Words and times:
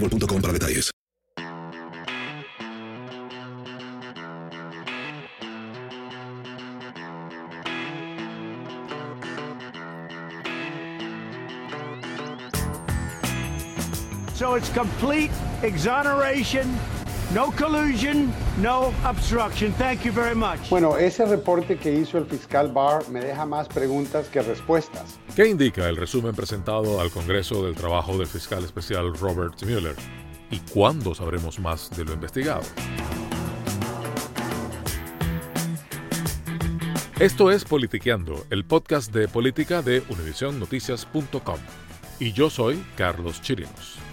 boostmobile.com 0.00 0.40
para 0.40 0.52
detalles. 0.52 0.90
So 14.34 14.54
it's 14.54 14.68
complete 14.68 15.30
exoneration, 15.62 16.78
no 17.34 17.50
collusion, 17.52 18.32
no 18.60 18.92
obstruction. 19.04 19.72
Thank 19.74 20.04
you 20.04 20.12
very 20.12 20.34
much. 20.34 20.68
Bueno, 20.70 20.96
ese 20.96 21.24
reporte 21.26 21.76
que 21.76 21.92
hizo 21.92 22.18
el 22.18 22.26
fiscal 22.26 22.72
Barr 22.72 23.08
me 23.08 23.20
deja 23.20 23.44
más 23.44 23.68
preguntas 23.68 24.28
que 24.28 24.42
respuestas. 24.42 25.18
¿Qué 25.34 25.46
indica 25.48 25.88
el 25.88 25.96
resumen 25.96 26.34
presentado 26.34 27.00
al 27.00 27.10
Congreso 27.10 27.64
del 27.64 27.74
trabajo 27.74 28.16
del 28.16 28.26
fiscal 28.26 28.64
especial 28.64 29.16
Robert 29.18 29.62
Mueller? 29.62 29.96
¿Y 30.50 30.58
cuándo 30.60 31.14
sabremos 31.14 31.58
más 31.58 31.90
de 31.96 32.04
lo 32.04 32.12
investigado? 32.12 32.62
Esto 37.18 37.50
es 37.50 37.64
Politiqueando, 37.64 38.44
el 38.50 38.66
podcast 38.66 39.10
de 39.10 39.26
política 39.26 39.80
de 39.80 40.02
univisionnoticias.com. 40.10 41.58
Y 42.18 42.32
yo 42.32 42.50
soy 42.50 42.84
Carlos 42.94 43.40
Chirinos. 43.40 44.05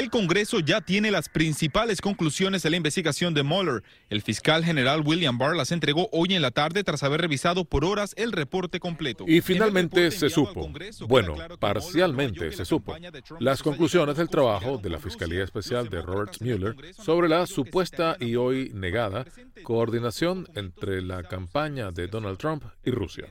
El 0.00 0.08
Congreso 0.08 0.60
ya 0.60 0.80
tiene 0.80 1.10
las 1.10 1.28
principales 1.28 2.00
conclusiones 2.00 2.62
de 2.62 2.70
la 2.70 2.78
investigación 2.78 3.34
de 3.34 3.42
Mueller. 3.42 3.82
El 4.08 4.22
fiscal 4.22 4.64
general 4.64 5.02
William 5.04 5.36
Barr 5.36 5.54
las 5.54 5.72
entregó 5.72 6.08
hoy 6.10 6.32
en 6.32 6.40
la 6.40 6.52
tarde 6.52 6.82
tras 6.84 7.02
haber 7.02 7.20
revisado 7.20 7.66
por 7.66 7.84
horas 7.84 8.14
el 8.16 8.32
reporte 8.32 8.80
completo. 8.80 9.26
Y 9.28 9.42
finalmente 9.42 10.10
se 10.10 10.30
supo, 10.30 10.72
bueno, 11.06 11.34
parcialmente 11.58 12.50
se 12.52 12.64
supo, 12.64 12.96
las 13.40 13.62
conclusiones 13.62 14.16
del 14.16 14.30
trabajo 14.30 14.78
de 14.78 14.88
la 14.88 14.98
Fiscalía 14.98 15.44
Especial 15.44 15.90
de 15.90 16.00
Robert 16.00 16.40
Mueller 16.40 16.76
sobre 16.94 17.28
la 17.28 17.46
supuesta 17.46 18.16
y 18.18 18.36
hoy 18.36 18.70
negada 18.72 19.26
coordinación 19.64 20.48
entre 20.54 21.02
la 21.02 21.24
campaña 21.24 21.90
de 21.90 22.06
Donald 22.06 22.38
Trump 22.38 22.64
y 22.86 22.90
Rusia. 22.90 23.26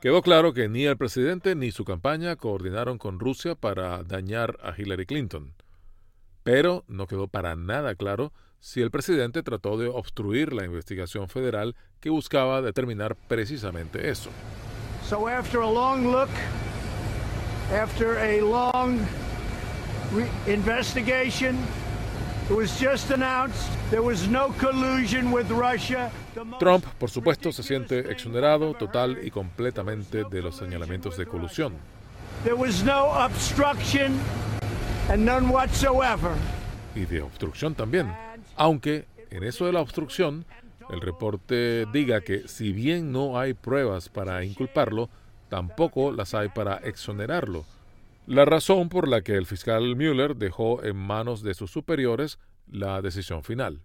Quedó 0.00 0.22
claro 0.22 0.52
que 0.54 0.68
ni 0.68 0.84
el 0.84 0.96
presidente 0.96 1.56
ni 1.56 1.72
su 1.72 1.84
campaña 1.84 2.36
coordinaron 2.36 2.98
con 2.98 3.18
Rusia 3.18 3.56
para 3.56 4.04
dañar 4.04 4.56
a 4.62 4.72
Hillary 4.80 5.06
Clinton. 5.06 5.54
Pero 6.44 6.84
no 6.86 7.08
quedó 7.08 7.26
para 7.26 7.56
nada 7.56 7.96
claro 7.96 8.32
si 8.60 8.80
el 8.80 8.92
presidente 8.92 9.42
trató 9.42 9.76
de 9.76 9.88
obstruir 9.88 10.52
la 10.52 10.64
investigación 10.64 11.28
federal 11.28 11.74
que 11.98 12.10
buscaba 12.10 12.62
determinar 12.62 13.16
precisamente 13.26 14.08
eso. 14.08 14.30
So 15.08 15.26
after 15.26 15.62
a 15.62 15.70
long 15.70 16.12
look, 16.12 16.28
after 17.72 18.18
a 18.18 18.40
long 18.40 19.00
investigation, 20.46 21.56
Trump, 26.58 26.84
por 26.98 27.10
supuesto, 27.10 27.52
se 27.52 27.62
siente 27.62 28.10
exonerado 28.10 28.74
total 28.74 29.18
y 29.22 29.30
completamente 29.30 30.24
de 30.24 30.42
los 30.42 30.56
señalamientos 30.56 31.16
de 31.16 31.26
colusión. 31.26 31.74
There 32.44 32.54
was 32.54 32.82
no 32.84 33.06
obstruction 33.06 34.18
and 35.10 35.24
none 35.24 35.48
whatsoever. 35.48 36.32
y 36.94 37.06
de 37.06 37.22
obstrucción 37.22 37.74
también. 37.74 38.12
Aunque 38.56 39.06
en 39.30 39.44
eso 39.44 39.66
de 39.66 39.72
la 39.72 39.80
obstrucción, 39.80 40.44
el 40.90 41.00
reporte 41.00 41.86
diga 41.92 42.20
que 42.20 42.48
si 42.48 42.72
bien 42.72 43.12
no 43.12 43.38
hay 43.38 43.54
pruebas 43.54 44.08
para 44.08 44.44
inculparlo, 44.44 45.08
tampoco 45.48 46.12
las 46.12 46.34
hay 46.34 46.48
para 46.48 46.76
exonerarlo. 46.78 47.64
La 48.28 48.44
razón 48.44 48.90
por 48.90 49.08
la 49.08 49.22
que 49.22 49.36
el 49.36 49.46
fiscal 49.46 49.96
Mueller 49.96 50.36
dejó 50.36 50.84
en 50.84 50.96
manos 50.96 51.42
de 51.42 51.54
sus 51.54 51.70
superiores 51.70 52.38
la 52.66 53.00
decisión 53.00 53.42
final. 53.42 53.80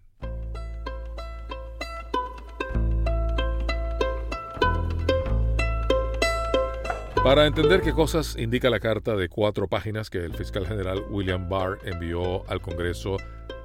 Para 7.24 7.48
entender 7.48 7.80
qué 7.80 7.94
cosas 7.94 8.36
indica 8.38 8.70
la 8.70 8.82
carta 8.82 9.16
de 9.16 9.30
cuatro 9.30 9.70
páginas 9.70 10.10
que 10.10 10.18
el 10.18 10.34
fiscal 10.34 10.68
general 10.68 11.06
William 11.10 11.48
Barr 11.48 11.80
envió 11.86 12.46
al 12.50 12.60
Congreso 12.60 13.16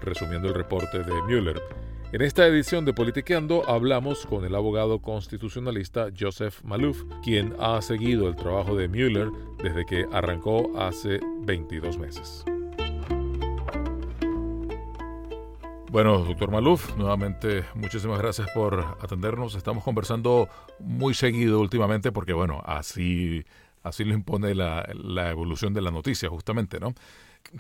resumiendo 0.01 0.47
el 0.47 0.55
reporte 0.55 1.03
de 1.03 1.23
Mueller, 1.23 1.61
en 2.11 2.23
esta 2.23 2.47
edición 2.47 2.85
de 2.85 2.95
Politiqueando 2.95 3.69
hablamos 3.69 4.25
con 4.25 4.45
el 4.45 4.55
abogado 4.55 5.01
constitucionalista 5.01 6.09
Joseph 6.19 6.63
Malouf, 6.63 7.05
quien 7.23 7.55
ha 7.61 7.83
seguido 7.83 8.29
el 8.29 8.37
trabajo 8.37 8.75
de 8.75 8.89
Mueller 8.89 9.31
desde 9.63 9.85
que 9.85 10.07
arrancó 10.13 10.73
hace 10.79 11.21
22 11.43 11.99
meses. 11.99 12.45
Bueno, 15.91 16.19
doctor 16.19 16.51
Maluf, 16.51 16.97
nuevamente 16.97 17.65
muchísimas 17.75 18.19
gracias 18.19 18.49
por 18.55 18.97
atendernos. 19.01 19.55
Estamos 19.55 19.85
conversando 19.85 20.49
muy 20.79 21.15
seguido 21.15 21.61
últimamente 21.61 22.13
porque, 22.13 22.33
bueno, 22.33 22.63
así, 22.65 23.45
así 23.83 24.05
lo 24.05 24.15
impone 24.15 24.55
la, 24.55 24.87
la 24.95 25.31
evolución 25.31 25.75
de 25.75 25.83
la 25.83 25.91
noticia, 25.91 26.29
justamente, 26.29 26.79
¿no? 26.81 26.95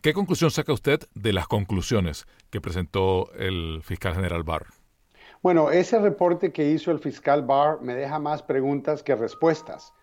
¿Qué 0.02 0.12
conclusión 0.12 0.50
saca 0.50 0.74
usted 0.74 1.00
de 1.14 1.32
las 1.32 1.48
conclusiones 1.48 2.26
que 2.50 2.60
presentó 2.60 3.32
el 3.32 3.80
fiscal 3.82 4.14
general 4.14 4.42
Barr? 4.42 4.66
Bueno, 5.42 5.70
ese 5.70 5.98
reporte 5.98 6.52
que 6.52 6.70
hizo 6.70 6.90
el 6.90 6.98
fiscal 6.98 7.42
Barr 7.42 7.80
me 7.80 7.94
deja 7.94 8.18
más 8.18 8.42
preguntas 8.42 9.02
que 9.02 9.16
respuestas, 9.16 9.94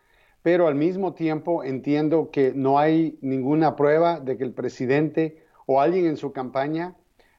pero 0.42 0.68
al 0.68 0.74
mismo 0.74 1.14
tiempo 1.14 1.64
entiendo 1.64 2.32
que 2.32 2.52
no 2.56 2.80
hay 2.80 3.20
ninguna 3.22 3.76
prueba 3.76 4.20
de 4.20 4.38
que 4.38 4.44
el 4.44 4.54
presidente 4.54 5.46
o 5.68 5.80
alguien 5.80 6.08
en 6.08 6.18
su 6.18 6.32
campaña 6.32 6.96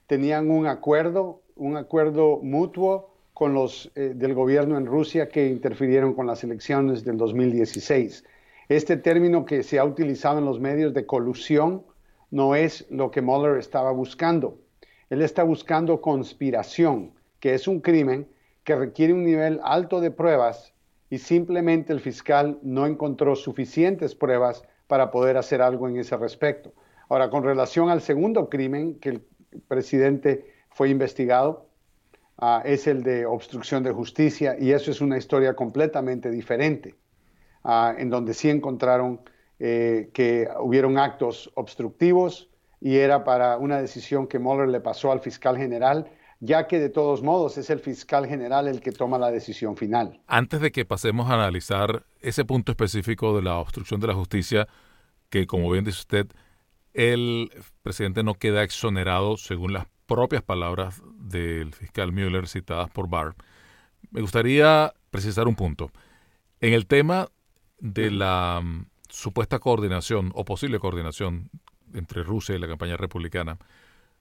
tenían 0.06 0.48
un 0.48 0.68
acuerdo, 0.68 1.42
un 1.56 1.76
acuerdo 1.76 2.38
mutuo 2.40 3.12
con 3.34 3.54
los 3.54 3.90
eh, 3.96 4.12
del 4.14 4.34
gobierno 4.34 4.78
en 4.78 4.86
Rusia 4.86 5.28
que 5.28 5.48
interfirieron 5.48 6.14
con 6.14 6.28
las 6.28 6.44
elecciones 6.44 7.04
del 7.04 7.16
2016. 7.16 8.24
Este 8.68 8.96
término 8.96 9.44
que 9.44 9.64
se 9.64 9.80
ha 9.80 9.84
utilizado 9.84 10.38
en 10.38 10.44
los 10.44 10.60
medios 10.60 10.94
de 10.94 11.06
colusión 11.06 11.82
no 12.36 12.54
es 12.54 12.84
lo 12.90 13.10
que 13.10 13.22
Mueller 13.22 13.56
estaba 13.56 13.92
buscando. 13.92 14.58
Él 15.08 15.22
está 15.22 15.42
buscando 15.42 16.02
conspiración, 16.02 17.14
que 17.40 17.54
es 17.54 17.66
un 17.66 17.80
crimen 17.80 18.28
que 18.62 18.76
requiere 18.76 19.14
un 19.14 19.24
nivel 19.24 19.58
alto 19.64 20.02
de 20.02 20.10
pruebas 20.10 20.74
y 21.08 21.16
simplemente 21.16 21.94
el 21.94 22.00
fiscal 22.00 22.58
no 22.62 22.84
encontró 22.84 23.36
suficientes 23.36 24.14
pruebas 24.14 24.64
para 24.86 25.10
poder 25.10 25.38
hacer 25.38 25.62
algo 25.62 25.88
en 25.88 25.96
ese 25.96 26.14
respecto. 26.18 26.74
Ahora, 27.08 27.30
con 27.30 27.42
relación 27.42 27.88
al 27.88 28.02
segundo 28.02 28.50
crimen 28.50 28.96
que 28.96 29.08
el 29.08 29.22
presidente 29.66 30.44
fue 30.68 30.90
investigado, 30.90 31.70
ah, 32.36 32.60
es 32.66 32.86
el 32.86 33.02
de 33.02 33.24
obstrucción 33.24 33.82
de 33.82 33.92
justicia 33.92 34.58
y 34.60 34.72
eso 34.72 34.90
es 34.90 35.00
una 35.00 35.16
historia 35.16 35.56
completamente 35.56 36.30
diferente, 36.30 36.96
ah, 37.64 37.94
en 37.96 38.10
donde 38.10 38.34
sí 38.34 38.50
encontraron 38.50 39.22
eh, 39.58 40.10
que 40.12 40.48
hubieron 40.60 40.98
actos 40.98 41.50
obstructivos 41.54 42.50
y 42.80 42.96
era 42.96 43.24
para 43.24 43.56
una 43.56 43.80
decisión 43.80 44.26
que 44.26 44.38
Mueller 44.38 44.68
le 44.68 44.80
pasó 44.80 45.12
al 45.12 45.20
fiscal 45.20 45.56
general, 45.56 46.10
ya 46.40 46.66
que 46.66 46.78
de 46.78 46.90
todos 46.90 47.22
modos 47.22 47.56
es 47.56 47.70
el 47.70 47.80
fiscal 47.80 48.26
general 48.26 48.68
el 48.68 48.80
que 48.80 48.92
toma 48.92 49.18
la 49.18 49.30
decisión 49.30 49.76
final. 49.76 50.20
Antes 50.26 50.60
de 50.60 50.70
que 50.72 50.84
pasemos 50.84 51.30
a 51.30 51.34
analizar 51.34 52.04
ese 52.20 52.44
punto 52.44 52.72
específico 52.72 53.34
de 53.34 53.42
la 53.42 53.56
obstrucción 53.56 54.00
de 54.00 54.08
la 54.08 54.14
justicia, 54.14 54.68
que 55.30 55.46
como 55.46 55.70
bien 55.70 55.84
dice 55.84 56.00
usted, 56.00 56.26
el 56.92 57.50
presidente 57.82 58.22
no 58.22 58.34
queda 58.34 58.62
exonerado 58.62 59.36
según 59.36 59.72
las 59.72 59.86
propias 60.06 60.42
palabras 60.42 61.02
del 61.18 61.72
fiscal 61.74 62.12
Mueller 62.12 62.46
citadas 62.46 62.90
por 62.90 63.08
Barr, 63.08 63.34
me 64.10 64.20
gustaría 64.20 64.92
precisar 65.10 65.48
un 65.48 65.56
punto. 65.56 65.90
En 66.60 66.72
el 66.72 66.86
tema 66.86 67.28
de 67.78 68.10
la 68.10 68.62
supuesta 69.16 69.58
coordinación 69.60 70.30
o 70.34 70.44
posible 70.44 70.78
coordinación 70.78 71.48
entre 71.94 72.22
Rusia 72.22 72.54
y 72.54 72.58
la 72.58 72.68
campaña 72.68 72.98
republicana, 72.98 73.56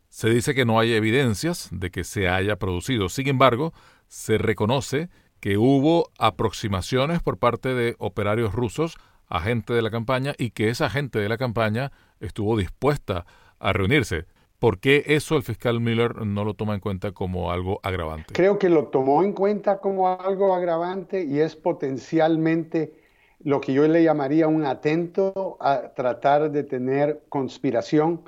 se 0.08 0.30
dice 0.30 0.56
que 0.56 0.64
no 0.64 0.80
hay 0.80 0.94
evidencias 0.94 1.68
de 1.72 1.92
que 1.92 2.06
se 2.06 2.30
haya 2.30 2.56
producido. 2.56 3.10
Sin 3.10 3.28
embargo, 3.28 3.74
se 4.08 4.38
reconoce 4.38 5.10
que 5.42 5.58
hubo 5.58 6.12
aproximaciones 6.18 7.22
por 7.22 7.38
parte 7.38 7.74
de 7.74 7.96
operarios 8.00 8.54
rusos 8.54 8.96
a 9.28 9.42
gente 9.42 9.74
de 9.74 9.82
la 9.82 9.92
campaña 9.92 10.34
y 10.38 10.52
que 10.52 10.70
esa 10.70 10.90
gente 10.90 11.20
de 11.20 11.28
la 11.28 11.38
campaña 11.38 11.92
estuvo 12.22 12.58
dispuesta 12.58 13.26
a 13.60 13.74
reunirse. 13.74 14.28
¿Por 14.60 14.80
qué 14.80 15.04
eso 15.08 15.36
el 15.36 15.44
fiscal 15.44 15.82
Miller 15.82 16.26
no 16.26 16.46
lo 16.46 16.54
toma 16.54 16.74
en 16.74 16.80
cuenta 16.80 17.12
como 17.12 17.52
algo 17.52 17.82
agravante? 17.84 18.34
Creo 18.34 18.58
que 18.58 18.70
lo 18.70 18.86
tomó 18.86 19.24
en 19.24 19.34
cuenta 19.34 19.80
como 19.80 20.08
algo 20.08 20.56
agravante 20.56 21.26
y 21.26 21.40
es 21.40 21.58
potencialmente 21.58 23.05
lo 23.46 23.62
que 23.62 23.74
yo 23.74 23.88
le 23.88 24.04
llamaría 24.04 24.48
un 24.48 24.66
atento 24.66 25.58
a 25.60 25.94
tratar 25.94 26.50
de 26.50 26.64
tener 26.64 27.22
conspiración, 27.30 28.22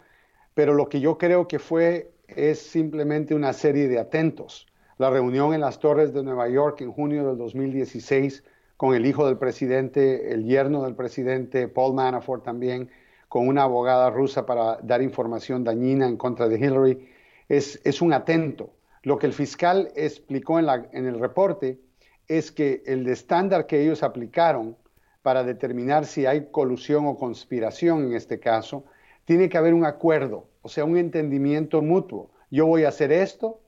pero 0.54 0.76
lo 0.76 0.90
que 0.90 1.00
yo 1.00 1.18
creo 1.18 1.48
que 1.48 1.58
fue 1.58 2.12
es 2.28 2.60
simplemente 2.60 3.34
una 3.34 3.52
serie 3.54 3.88
de 3.88 3.98
atentos. 3.98 4.68
La 5.00 5.10
reunión 5.10 5.56
en 5.56 5.62
las 5.62 5.80
Torres 5.80 6.14
de 6.14 6.22
Nueva 6.22 6.48
York 6.50 6.82
en 6.82 6.92
junio 6.92 7.28
del 7.28 7.36
2016 7.40 8.44
con 8.78 8.94
el 8.94 9.08
hijo 9.08 9.26
del 9.26 9.40
presidente, 9.40 10.32
el 10.32 10.46
yerno 10.46 10.84
del 10.84 10.94
presidente, 10.94 11.68
Paul 11.68 11.96
Manafort 11.96 12.44
también, 12.44 12.92
con 13.28 13.48
una 13.48 13.64
abogada 13.64 14.12
rusa 14.12 14.46
para 14.46 14.78
dar 14.84 15.02
información 15.02 15.64
dañina 15.64 16.08
en 16.08 16.18
contra 16.18 16.48
de 16.48 16.60
Hillary, 16.60 17.10
es, 17.50 17.82
es 17.84 18.04
un 18.04 18.14
atento. 18.14 18.70
Lo 19.02 19.18
que 19.18 19.26
el 19.26 19.34
fiscal 19.34 19.92
explicó 19.96 20.60
en, 20.60 20.68
la, 20.68 20.88
en 20.92 21.08
el 21.08 21.20
reporte 21.20 21.80
es 22.28 22.52
que 22.52 22.84
el 22.86 23.08
estándar 23.08 23.66
que 23.66 23.82
ellos 23.82 24.04
aplicaron 24.04 24.78
para 25.28 25.44
determinar 25.44 26.06
si 26.06 26.26
hay 26.26 26.48
colusión 26.52 27.06
o 27.06 27.18
conspiración 27.18 28.06
en 28.06 28.14
este 28.14 28.40
caso, 28.40 28.86
tiene 29.26 29.50
que 29.50 29.58
haber 29.58 29.74
un 29.74 29.84
acuerdo, 29.84 30.48
o 30.62 30.70
sea, 30.70 30.86
un 30.86 30.96
entendimiento 30.96 31.82
mutuo. 31.82 32.32
Yo 32.50 32.66
voy 32.66 32.86
a 32.86 32.88
hacer 32.88 33.12
esto 33.12 33.60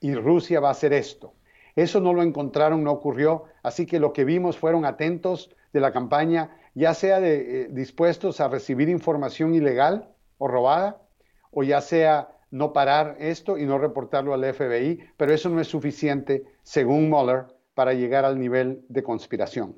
y 0.00 0.14
Rusia 0.14 0.58
va 0.58 0.68
a 0.68 0.70
hacer 0.70 0.94
esto. 0.94 1.34
Eso 1.76 2.00
no 2.00 2.14
lo 2.14 2.22
encontraron, 2.22 2.82
no 2.82 2.92
ocurrió, 2.92 3.44
así 3.62 3.84
que 3.84 4.00
lo 4.00 4.14
que 4.14 4.24
vimos 4.24 4.56
fueron 4.56 4.86
atentos 4.86 5.54
de 5.74 5.80
la 5.80 5.92
campaña, 5.92 6.56
ya 6.74 6.94
sea 6.94 7.18
eh, 7.20 7.68
dispuestos 7.70 8.40
a 8.40 8.48
recibir 8.48 8.88
información 8.88 9.54
ilegal 9.54 10.08
o 10.38 10.48
robada, 10.48 11.02
o 11.50 11.62
ya 11.62 11.82
sea 11.82 12.30
no 12.50 12.72
parar 12.72 13.16
esto 13.18 13.58
y 13.58 13.66
no 13.66 13.76
reportarlo 13.76 14.32
al 14.32 14.50
FBI, 14.54 14.98
pero 15.18 15.34
eso 15.34 15.50
no 15.50 15.60
es 15.60 15.68
suficiente, 15.68 16.46
según 16.62 17.10
Mueller, 17.10 17.48
para 17.74 17.92
llegar 17.92 18.24
al 18.24 18.38
nivel 18.38 18.82
de 18.88 19.02
conspiración. 19.02 19.76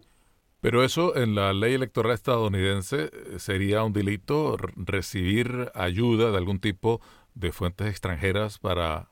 Pero 0.62 0.84
eso 0.84 1.16
en 1.16 1.34
la 1.34 1.52
ley 1.52 1.74
electoral 1.74 2.12
estadounidense 2.12 3.10
eh, 3.12 3.38
sería 3.38 3.82
un 3.82 3.92
delito 3.92 4.56
recibir 4.76 5.72
ayuda 5.74 6.30
de 6.30 6.36
algún 6.38 6.60
tipo 6.60 7.00
de 7.34 7.50
fuentes 7.50 7.88
extranjeras 7.88 8.60
para 8.60 9.08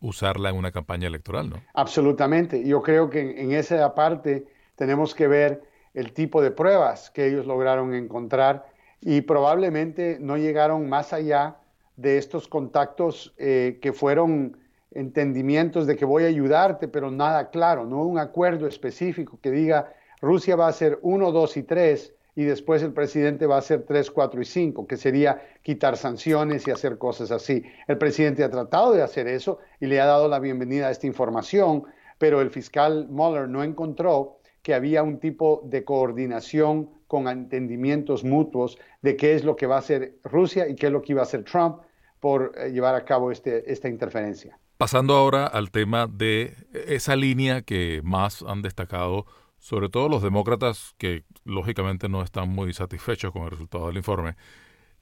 usarla 0.00 0.50
en 0.50 0.56
una 0.56 0.70
campaña 0.70 1.08
electoral, 1.08 1.50
¿no? 1.50 1.56
Absolutamente. 1.74 2.64
Yo 2.64 2.82
creo 2.82 3.10
que 3.10 3.42
en 3.42 3.50
esa 3.50 3.96
parte 3.96 4.46
tenemos 4.76 5.12
que 5.12 5.26
ver 5.26 5.64
el 5.92 6.12
tipo 6.12 6.40
de 6.40 6.52
pruebas 6.52 7.10
que 7.10 7.26
ellos 7.26 7.46
lograron 7.46 7.92
encontrar 7.92 8.66
y 9.00 9.22
probablemente 9.22 10.18
no 10.20 10.36
llegaron 10.36 10.88
más 10.88 11.12
allá 11.12 11.56
de 11.96 12.16
estos 12.16 12.46
contactos 12.46 13.34
eh, 13.38 13.80
que 13.82 13.92
fueron 13.92 14.56
entendimientos 14.92 15.88
de 15.88 15.96
que 15.96 16.04
voy 16.04 16.22
a 16.22 16.28
ayudarte, 16.28 16.86
pero 16.86 17.10
nada 17.10 17.50
claro, 17.50 17.86
no 17.86 18.04
un 18.04 18.20
acuerdo 18.20 18.68
específico 18.68 19.40
que 19.42 19.50
diga 19.50 19.92
Rusia 20.26 20.56
va 20.56 20.66
a 20.66 20.72
ser 20.72 20.98
1, 21.02 21.30
2 21.30 21.56
y 21.56 21.62
3 21.62 22.14
y 22.34 22.42
después 22.42 22.82
el 22.82 22.92
presidente 22.92 23.46
va 23.46 23.54
a 23.54 23.60
hacer 23.60 23.84
3, 23.86 24.10
4 24.10 24.42
y 24.42 24.44
5, 24.44 24.86
que 24.86 24.96
sería 24.96 25.40
quitar 25.62 25.96
sanciones 25.96 26.66
y 26.66 26.72
hacer 26.72 26.98
cosas 26.98 27.30
así. 27.30 27.62
El 27.86 27.96
presidente 27.96 28.42
ha 28.42 28.50
tratado 28.50 28.92
de 28.92 29.02
hacer 29.02 29.28
eso 29.28 29.60
y 29.80 29.86
le 29.86 30.00
ha 30.00 30.06
dado 30.06 30.28
la 30.28 30.40
bienvenida 30.40 30.88
a 30.88 30.90
esta 30.90 31.06
información, 31.06 31.84
pero 32.18 32.40
el 32.40 32.50
fiscal 32.50 33.06
Mueller 33.08 33.48
no 33.48 33.62
encontró 33.62 34.40
que 34.62 34.74
había 34.74 35.04
un 35.04 35.20
tipo 35.20 35.62
de 35.64 35.84
coordinación 35.84 36.90
con 37.06 37.28
entendimientos 37.28 38.24
mutuos 38.24 38.78
de 39.02 39.16
qué 39.16 39.36
es 39.36 39.44
lo 39.44 39.54
que 39.54 39.68
va 39.68 39.76
a 39.76 39.78
hacer 39.78 40.16
Rusia 40.24 40.68
y 40.68 40.74
qué 40.74 40.86
es 40.86 40.92
lo 40.92 41.02
que 41.02 41.12
iba 41.12 41.20
a 41.20 41.24
hacer 41.24 41.44
Trump 41.44 41.82
por 42.18 42.52
eh, 42.56 42.72
llevar 42.72 42.96
a 42.96 43.04
cabo 43.04 43.30
este, 43.30 43.70
esta 43.72 43.88
interferencia. 43.88 44.58
Pasando 44.76 45.14
ahora 45.14 45.46
al 45.46 45.70
tema 45.70 46.08
de 46.08 46.54
esa 46.72 47.14
línea 47.14 47.62
que 47.62 48.00
más 48.02 48.42
han 48.42 48.60
destacado 48.60 49.24
sobre 49.66 49.88
todo 49.88 50.08
los 50.08 50.22
demócratas 50.22 50.94
que 50.96 51.24
lógicamente 51.44 52.08
no 52.08 52.22
están 52.22 52.48
muy 52.48 52.72
satisfechos 52.72 53.32
con 53.32 53.42
el 53.42 53.50
resultado 53.50 53.88
del 53.88 53.96
informe, 53.96 54.36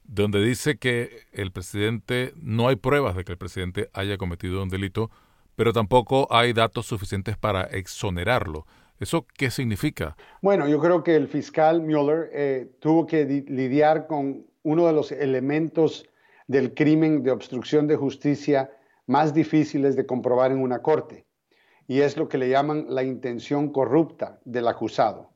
donde 0.03 0.43
dice 0.43 0.77
que 0.79 1.19
el 1.33 1.51
presidente, 1.51 2.33
no 2.41 2.67
hay 2.67 2.75
pruebas 2.75 3.15
de 3.15 3.23
que 3.23 3.33
el 3.33 3.37
presidente 3.37 3.91
haya 3.93 4.17
cometido 4.17 4.63
un 4.63 4.69
delito, 4.69 5.11
pero 5.55 5.71
tampoco 5.71 6.27
hay 6.31 6.51
datos 6.51 6.87
suficientes 6.87 7.37
para 7.37 7.65
exonerarlo. 7.65 8.65
¿Eso 8.99 9.27
qué 9.37 9.51
significa? 9.51 10.17
Bueno, 10.41 10.67
yo 10.67 10.79
creo 10.79 11.03
que 11.03 11.15
el 11.15 11.27
fiscal 11.27 11.81
Mueller 11.81 12.31
eh, 12.33 12.67
tuvo 12.79 13.05
que 13.05 13.23
lidiar 13.47 14.07
con 14.07 14.47
uno 14.63 14.87
de 14.87 14.93
los 14.93 15.11
elementos 15.11 16.09
del 16.47 16.73
crimen 16.73 17.21
de 17.21 17.29
obstrucción 17.29 17.85
de 17.85 17.97
justicia 17.97 18.71
más 19.05 19.31
difíciles 19.31 19.95
de 19.95 20.07
comprobar 20.07 20.51
en 20.51 20.57
una 20.57 20.81
corte 20.81 21.24
y 21.87 22.01
es 22.01 22.17
lo 22.17 22.27
que 22.27 22.37
le 22.37 22.49
llaman 22.49 22.87
la 22.89 23.03
intención 23.03 23.71
corrupta 23.71 24.39
del 24.45 24.67
acusado. 24.67 25.29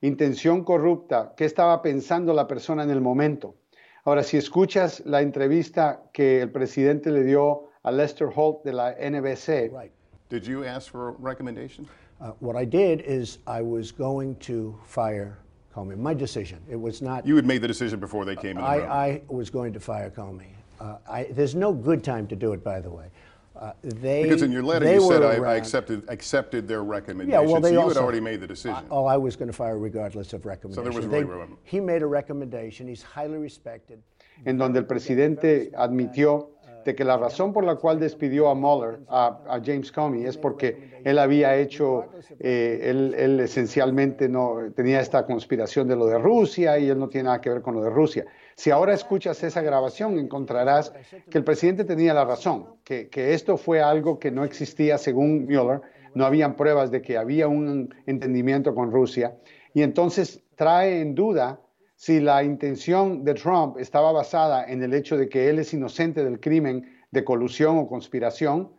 Intención 0.00 0.64
corrupta, 0.64 1.34
¿qué 1.36 1.44
estaba 1.44 1.82
pensando 1.82 2.32
la 2.32 2.46
persona 2.46 2.82
en 2.82 2.90
el 2.90 3.00
momento? 3.00 3.56
Ahora, 4.04 4.22
si 4.22 4.38
escuchas 4.38 5.02
la 5.04 5.20
entrevista 5.20 6.02
que 6.12 6.40
el 6.40 6.50
presidente 6.50 7.10
le 7.10 7.22
dio 7.22 7.70
a 7.82 7.92
Lester 7.92 8.28
Holt 8.34 8.64
de 8.64 8.72
la 8.72 8.94
NBC. 8.94 9.70
Right. 9.72 9.92
Did 10.28 10.46
you 10.46 10.64
ask 10.64 10.90
for 10.90 11.08
a 11.08 11.12
recommendation? 11.18 11.88
Uh, 12.20 12.32
what 12.40 12.56
I 12.56 12.64
did 12.64 13.02
is 13.02 13.38
I 13.46 13.62
was 13.62 13.92
going 13.92 14.36
to 14.36 14.78
fire 14.84 15.38
Comey. 15.74 15.96
My 15.96 16.14
decision. 16.14 16.58
It 16.68 16.76
was 16.76 17.00
not. 17.00 17.26
You 17.26 17.36
had 17.36 17.46
made 17.46 17.62
the 17.62 17.68
decision 17.68 18.00
before 18.00 18.24
they 18.24 18.36
came 18.36 18.58
in. 18.58 18.62
The 18.62 18.62
I, 18.62 18.76
room. 18.76 18.90
I 18.90 19.22
was 19.28 19.50
going 19.50 19.72
to 19.72 19.80
fire 19.80 20.10
Comey. 20.10 20.50
Uh, 20.80 20.96
I, 21.08 21.24
there's 21.30 21.54
no 21.54 21.72
good 21.72 22.02
time 22.02 22.26
to 22.28 22.36
do 22.36 22.52
it, 22.52 22.64
by 22.64 22.80
the 22.80 22.90
way. 22.90 23.06
Uh, 23.56 23.72
they, 23.82 24.22
because 24.22 24.42
in 24.42 24.52
your 24.52 24.62
letter 24.62 24.90
you 24.90 25.00
said 25.06 25.22
I, 25.22 25.34
I, 25.44 25.56
accepted 25.56 26.04
accepted 26.08 26.68
their 26.68 26.84
recommendation. 26.84 27.42
Yeah, 27.42 27.50
well, 27.50 27.60
they 27.60 27.70
so 27.70 27.72
you 27.72 27.80
also, 27.80 27.94
had 27.94 28.02
already 28.02 28.20
made 28.20 28.40
the 28.40 28.46
decision. 28.46 28.84
oh, 28.90 29.04
I 29.06 29.16
was 29.16 29.36
going 29.36 29.50
to 29.50 29.52
fire 29.52 29.76
regardless 29.76 30.32
of 30.32 30.46
recommendation. 30.46 30.92
So 30.92 31.08
there 31.08 31.26
was 31.26 31.48
they, 31.48 31.54
He 31.64 31.80
made 31.80 32.02
a 32.02 32.06
recommendation. 32.06 32.86
He's 32.86 33.02
highly 33.02 33.38
respected. 33.38 34.02
en 34.44 34.58
donde 34.58 34.78
el 34.78 34.86
presidente 34.86 35.70
admitió 35.76 36.50
de 36.84 36.94
que 36.94 37.04
la 37.04 37.18
razón 37.18 37.52
por 37.52 37.64
la 37.64 37.76
cual 37.76 38.00
despidió 38.00 38.48
a 38.48 38.54
Mueller, 38.54 39.00
a, 39.08 39.60
James 39.62 39.92
Comey, 39.92 40.24
es 40.24 40.38
porque 40.38 41.00
él 41.04 41.18
había 41.18 41.56
hecho, 41.56 42.06
eh, 42.38 42.80
él, 42.84 43.40
esencialmente 43.40 44.28
no 44.28 44.56
tenía 44.74 45.00
esta 45.00 45.26
conspiración 45.26 45.88
de 45.88 45.96
lo 45.96 46.06
de 46.06 46.18
Rusia 46.18 46.78
y 46.78 46.88
él 46.88 46.98
no 46.98 47.08
tiene 47.08 47.24
nada 47.24 47.40
que 47.40 47.50
ver 47.50 47.60
con 47.60 47.74
lo 47.74 47.82
de 47.82 47.90
Rusia. 47.90 48.24
Si 48.60 48.70
ahora 48.70 48.92
escuchas 48.92 49.42
esa 49.42 49.62
grabación, 49.62 50.18
encontrarás 50.18 50.92
que 51.30 51.38
el 51.38 51.44
presidente 51.44 51.86
tenía 51.86 52.12
la 52.12 52.26
razón, 52.26 52.74
que, 52.84 53.08
que 53.08 53.32
esto 53.32 53.56
fue 53.56 53.80
algo 53.80 54.18
que 54.18 54.30
no 54.30 54.44
existía 54.44 54.98
según 54.98 55.46
Mueller, 55.46 55.80
no 56.14 56.26
habían 56.26 56.56
pruebas 56.56 56.90
de 56.90 57.00
que 57.00 57.16
había 57.16 57.48
un 57.48 57.94
entendimiento 58.04 58.74
con 58.74 58.92
Rusia, 58.92 59.34
y 59.72 59.80
entonces 59.80 60.42
trae 60.56 61.00
en 61.00 61.14
duda 61.14 61.58
si 61.96 62.20
la 62.20 62.44
intención 62.44 63.24
de 63.24 63.32
Trump 63.32 63.78
estaba 63.78 64.12
basada 64.12 64.66
en 64.66 64.82
el 64.82 64.92
hecho 64.92 65.16
de 65.16 65.30
que 65.30 65.48
él 65.48 65.58
es 65.58 65.72
inocente 65.72 66.22
del 66.22 66.38
crimen 66.38 67.00
de 67.12 67.24
colusión 67.24 67.78
o 67.78 67.88
conspiración 67.88 68.74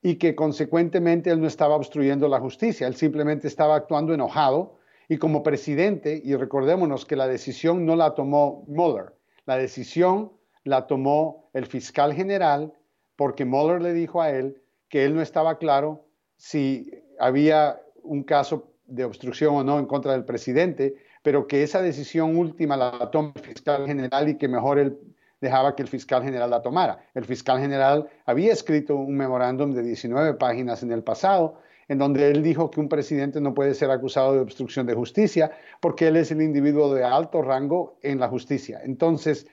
y 0.00 0.14
que 0.14 0.34
consecuentemente 0.34 1.28
él 1.28 1.42
no 1.42 1.46
estaba 1.46 1.76
obstruyendo 1.76 2.26
la 2.28 2.40
justicia, 2.40 2.86
él 2.86 2.96
simplemente 2.96 3.48
estaba 3.48 3.76
actuando 3.76 4.14
enojado 4.14 4.78
y 5.10 5.18
como 5.18 5.42
presidente, 5.42 6.22
y 6.24 6.34
recordémonos 6.36 7.04
que 7.04 7.16
la 7.16 7.28
decisión 7.28 7.84
no 7.84 7.96
la 7.96 8.14
tomó 8.14 8.64
Mueller, 8.66 9.15
la 9.46 9.56
decisión 9.56 10.32
la 10.64 10.86
tomó 10.86 11.48
el 11.54 11.66
fiscal 11.66 12.12
general 12.12 12.72
porque 13.16 13.44
Mueller 13.44 13.80
le 13.80 13.94
dijo 13.94 14.20
a 14.20 14.30
él 14.30 14.60
que 14.88 15.04
él 15.04 15.14
no 15.14 15.22
estaba 15.22 15.58
claro 15.58 16.04
si 16.36 16.90
había 17.18 17.80
un 18.02 18.24
caso 18.24 18.72
de 18.86 19.04
obstrucción 19.04 19.54
o 19.54 19.64
no 19.64 19.78
en 19.78 19.86
contra 19.86 20.12
del 20.12 20.24
presidente 20.24 20.96
pero 21.22 21.46
que 21.48 21.62
esa 21.64 21.82
decisión 21.82 22.36
última 22.36 22.76
la 22.76 23.10
toma 23.10 23.32
el 23.34 23.42
fiscal 23.42 23.86
general 23.86 24.28
y 24.28 24.36
que 24.36 24.46
mejor 24.46 24.78
él 24.78 24.96
dejaba 25.40 25.74
que 25.74 25.82
el 25.82 25.88
fiscal 25.88 26.22
general 26.22 26.50
la 26.50 26.62
tomara. 26.62 27.04
El 27.14 27.24
fiscal 27.24 27.58
general 27.58 28.08
había 28.24 28.52
escrito 28.52 28.94
un 28.94 29.16
memorándum 29.16 29.72
de 29.72 29.82
19 29.82 30.34
páginas 30.34 30.82
en 30.82 30.92
el 30.92 31.02
pasado, 31.02 31.58
en 31.88 31.98
donde 31.98 32.30
él 32.30 32.42
dijo 32.42 32.70
que 32.70 32.80
un 32.80 32.88
presidente 32.88 33.40
no 33.40 33.54
puede 33.54 33.74
ser 33.74 33.90
acusado 33.90 34.34
de 34.34 34.40
obstrucción 34.40 34.86
de 34.86 34.94
justicia 34.94 35.52
porque 35.80 36.08
él 36.08 36.16
es 36.16 36.30
el 36.30 36.42
individuo 36.42 36.92
de 36.94 37.04
alto 37.04 37.42
rango 37.42 37.98
en 38.02 38.18
la 38.18 38.28
justicia. 38.28 38.80
Entonces, 38.84 39.46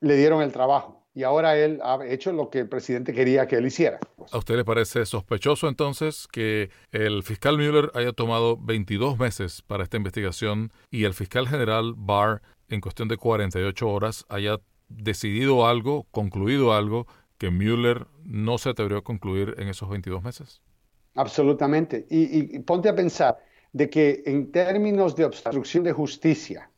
le 0.00 0.16
dieron 0.16 0.42
el 0.42 0.52
trabajo 0.52 1.06
y 1.14 1.22
ahora 1.22 1.56
él 1.56 1.80
ha 1.82 1.98
hecho 2.06 2.30
lo 2.32 2.50
que 2.50 2.60
el 2.60 2.68
presidente 2.68 3.14
quería 3.14 3.48
que 3.48 3.56
él 3.56 3.66
hiciera. 3.66 3.98
¿A 4.32 4.38
usted 4.38 4.54
le 4.54 4.64
parece 4.66 5.06
sospechoso 5.06 5.66
entonces 5.66 6.28
que 6.30 6.68
el 6.92 7.22
fiscal 7.22 7.56
Mueller 7.56 7.90
haya 7.94 8.12
tomado 8.12 8.58
22 8.58 9.18
meses 9.18 9.62
para 9.62 9.82
esta 9.82 9.96
investigación 9.96 10.70
y 10.90 11.04
el 11.04 11.14
fiscal 11.14 11.48
general 11.48 11.94
Barr 11.96 12.42
en 12.68 12.82
cuestión 12.82 13.08
de 13.08 13.16
48 13.16 13.88
horas 13.88 14.26
haya 14.28 14.58
decidido 14.88 15.66
algo, 15.66 16.06
concluido 16.10 16.74
algo 16.74 17.06
que 17.38 17.50
Mueller 17.50 18.06
no 18.24 18.58
se 18.58 18.68
atrevió 18.68 18.98
a 18.98 19.02
concluir 19.02 19.54
en 19.58 19.68
esos 19.68 19.88
22 19.88 20.22
meses? 20.22 20.60
Absolutamente. 21.16 22.06
y 22.08 22.58
ponte 22.60 22.88
a 22.88 22.94
pensar 22.94 23.38
de 23.72 23.90
que 23.90 24.22
en 24.26 24.52
términos 24.52 25.16
de 25.16 25.24
obstrucción 25.24 25.84
de 25.84 25.92
justicia, 25.92 26.70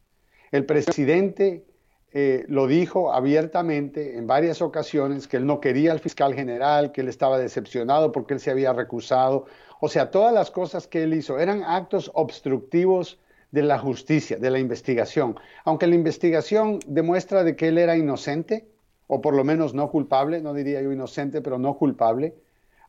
el 0.51 0.65
presidente 0.65 1.65
eh, 2.11 2.47
lo 2.49 2.67
dijo 2.67 3.13
abiertamente 3.13 4.17
en 4.17 4.27
varias 4.27 4.63
ocasiones 4.63 5.29
que 5.29 5.37
él 5.37 5.45
no 5.45 5.61
quería 5.61 5.93
al 5.93 6.01
fiscal 6.01 6.35
general, 6.35 6.91
que 6.91 7.03
él 7.03 7.09
estaba 7.09 7.39
decepcionado 7.39 8.13
porque 8.13 8.35
él 8.35 8.41
se 8.41 8.51
había 8.51 8.73
recusado. 8.73 9.45
O 9.81 9.89
sea, 9.89 10.11
todas 10.11 10.33
las 10.33 10.51
cosas 10.51 10.87
que 10.87 11.03
él 11.03 11.13
hizo 11.13 11.39
eran 11.39 11.63
actos 11.63 12.11
obstructivos 12.15 13.19
de 13.51 13.63
la 13.63 13.79
justicia, 13.79 14.39
de 14.39 14.51
la 14.51 14.59
investigación. 14.59 15.39
Aunque 15.65 15.87
la 15.87 15.95
investigación 15.95 16.79
demuestra 16.87 17.45
de 17.45 17.57
que 17.57 17.69
él 17.69 17.79
era 17.79 17.97
inocente, 17.97 18.67
o 19.07 19.21
por 19.21 19.35
lo 19.35 19.45
menos 19.45 19.75
no 19.75 19.91
culpable, 19.91 20.41
no 20.41 20.55
diría 20.55 20.81
yo 20.81 20.93
inocente, 20.93 21.43
pero 21.43 21.59
no 21.59 21.77
culpable, 21.77 22.35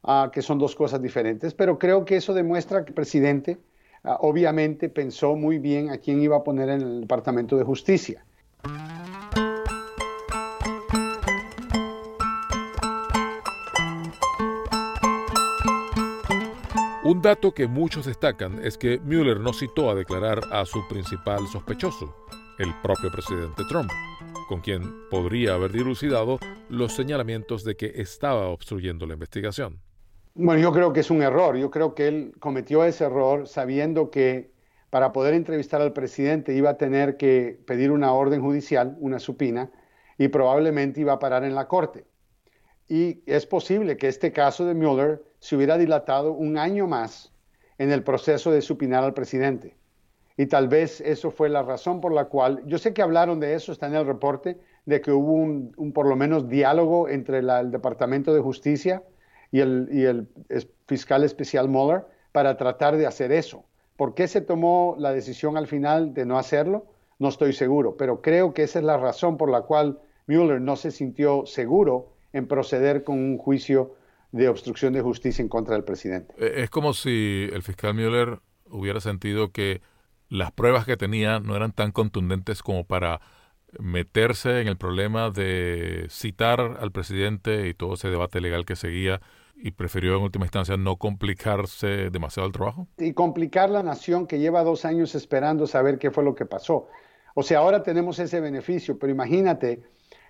ah, 0.04 0.30
que 0.34 0.42
son 0.42 0.60
dos 0.60 0.76
cosas 0.76 1.02
diferentes, 1.02 1.54
pero 1.54 1.78
creo 1.78 2.06
que 2.06 2.18
eso 2.18 2.34
demuestra 2.34 2.84
que 2.84 2.90
el 2.90 2.96
presidente 2.96 3.58
ah, 4.04 4.18
obviamente 4.22 4.90
pensó 4.90 5.36
muy 5.36 5.60
bien 5.60 5.90
a 5.90 5.98
quién 5.98 6.22
iba 6.22 6.38
a 6.38 6.44
poner 6.44 6.70
en 6.70 6.82
el 6.82 7.02
Departamento 7.02 7.58
de 7.58 7.64
Justicia. 7.64 8.24
Un 17.10 17.24
dato 17.24 17.56
que 17.56 17.68
muchos 17.68 18.06
destacan 18.06 18.64
es 18.64 18.78
que 18.78 19.00
Mueller 19.00 19.40
no 19.40 19.52
citó 19.52 19.90
a 19.90 19.96
declarar 19.96 20.42
a 20.52 20.64
su 20.64 20.88
principal 20.88 21.48
sospechoso, 21.48 22.16
el 22.60 22.72
propio 22.84 23.10
presidente 23.12 23.64
Trump, 23.68 23.90
con 24.48 24.62
quien 24.62 25.10
podría 25.10 25.56
haber 25.56 25.72
dilucidado 25.72 26.38
los 26.70 26.94
señalamientos 26.94 27.64
de 27.64 27.76
que 27.76 27.94
estaba 27.96 28.50
obstruyendo 28.50 29.08
la 29.08 29.16
investigación. 29.16 29.82
Bueno, 30.42 30.62
yo 30.62 30.72
creo 30.72 30.94
que 30.94 31.02
es 31.02 31.12
un 31.12 31.22
error. 31.22 31.58
Yo 31.58 31.70
creo 31.70 31.94
que 31.94 32.08
él 32.08 32.34
cometió 32.40 32.86
ese 32.86 33.04
error 33.04 33.46
sabiendo 33.46 34.10
que 34.10 34.54
para 34.90 35.12
poder 35.12 35.34
entrevistar 35.34 35.82
al 35.82 35.92
presidente 35.92 36.54
iba 36.54 36.70
a 36.70 36.78
tener 36.78 37.18
que 37.18 37.60
pedir 37.68 37.92
una 37.92 38.14
orden 38.14 38.42
judicial, 38.42 38.96
una 39.02 39.20
supina, 39.20 39.70
y 40.18 40.30
probablemente 40.30 41.02
iba 41.02 41.12
a 41.12 41.20
parar 41.20 41.44
en 41.44 41.56
la 41.56 41.68
corte. 41.68 42.06
Y 42.88 43.22
es 43.26 43.46
posible 43.46 43.98
que 43.98 44.08
este 44.08 44.32
caso 44.32 44.66
de 44.66 44.76
Mueller 44.76 45.22
se 45.40 45.58
hubiera 45.58 45.78
dilatado 45.78 46.32
un 46.32 46.58
año 46.58 46.88
más 46.88 47.34
en 47.78 47.92
el 47.92 48.04
proceso 48.04 48.50
de 48.50 48.62
supinar 48.62 49.04
al 49.04 49.14
presidente. 49.14 49.76
Y 50.38 50.46
tal 50.46 50.70
vez 50.70 51.02
eso 51.02 51.32
fue 51.32 51.50
la 51.50 51.64
razón 51.64 52.00
por 52.00 52.14
la 52.14 52.26
cual, 52.26 52.64
yo 52.66 52.78
sé 52.78 52.94
que 52.94 53.02
hablaron 53.02 53.42
de 53.42 53.56
eso, 53.56 53.74
está 53.74 53.88
en 53.88 53.96
el 53.96 54.06
reporte, 54.06 54.58
de 54.86 55.02
que 55.02 55.12
hubo 55.12 55.34
un, 55.34 55.92
por 55.94 56.08
lo 56.08 56.16
menos 56.16 56.48
diálogo 56.48 57.10
entre 57.10 57.40
el 57.40 57.72
Departamento 57.72 58.34
de 58.34 58.40
Justicia 58.40 59.04
y 59.52 59.60
el, 59.60 59.90
y 59.92 60.04
el 60.04 60.28
fiscal 60.88 61.24
especial 61.24 61.70
Mueller 61.70 62.06
para 62.32 62.58
tratar 62.58 62.98
de 62.98 63.08
hacer 63.08 63.32
eso. 63.32 63.66
¿Por 63.96 64.14
qué 64.14 64.28
se 64.28 64.42
tomó 64.42 64.96
la 64.98 65.12
decisión 65.12 65.58
al 65.58 65.68
final 65.68 66.14
de 66.14 66.26
no 66.26 66.38
hacerlo? 66.38 66.86
No 67.18 67.28
estoy 67.28 67.54
seguro, 67.54 67.98
pero 67.98 68.22
creo 68.22 68.54
que 68.54 68.64
esa 68.64 68.80
es 68.80 68.86
la 68.86 68.98
razón 68.98 69.38
por 69.38 69.50
la 69.50 69.62
cual 69.62 70.00
Mueller 70.28 70.62
no 70.62 70.76
se 70.76 70.92
sintió 70.92 71.46
seguro 71.46 72.14
en 72.32 72.48
proceder 72.48 73.04
con 73.04 73.18
un 73.18 73.38
juicio 73.38 73.96
de 74.32 74.48
obstrucción 74.48 74.94
de 74.94 75.02
justicia 75.02 75.42
en 75.42 75.50
contra 75.50 75.74
del 75.74 75.84
presidente. 75.84 76.34
Eh, 76.38 76.64
es 76.64 76.70
como 76.70 76.94
si 76.94 77.50
el 77.52 77.64
fiscal 77.64 77.94
Mueller 77.94 78.40
hubiera 78.70 79.02
sentido 79.02 79.52
que 79.52 79.82
las 80.30 80.52
pruebas 80.52 80.86
que 80.86 80.96
tenía 80.96 81.40
no 81.40 81.56
eran 81.56 81.72
tan 81.72 81.92
contundentes 81.92 82.62
como 82.62 82.86
para 82.86 83.20
meterse 83.80 84.62
en 84.62 84.68
el 84.68 84.78
problema 84.78 85.30
de 85.30 86.08
citar 86.10 86.78
al 86.80 86.92
presidente 86.92 87.68
y 87.68 87.74
todo 87.74 87.96
ese 87.96 88.10
debate 88.10 88.40
legal 88.42 88.66
que 88.66 88.76
seguía 88.76 89.22
y 89.62 89.72
prefirió 89.72 90.16
en 90.18 90.24
última 90.24 90.46
instancia 90.46 90.78
no 90.78 90.98
complicarse 90.98 92.10
demasiado 92.10 92.48
el 92.48 92.54
trabajo. 92.54 92.88
Y 92.98 93.14
complicar 93.14 93.70
la 93.70 93.84
nación 93.84 94.28
que 94.28 94.40
lleva 94.40 94.64
dos 94.64 94.86
años 94.86 95.16
esperando 95.16 95.68
saber 95.68 96.00
qué 96.00 96.12
fue 96.12 96.24
lo 96.24 96.36
que 96.36 96.46
pasó. 96.46 96.88
O 97.36 97.44
sea, 97.44 97.60
ahora 97.60 97.84
tenemos 97.84 98.20
ese 98.20 98.40
beneficio, 98.40 98.98
pero 98.98 99.12
imagínate 99.12 99.84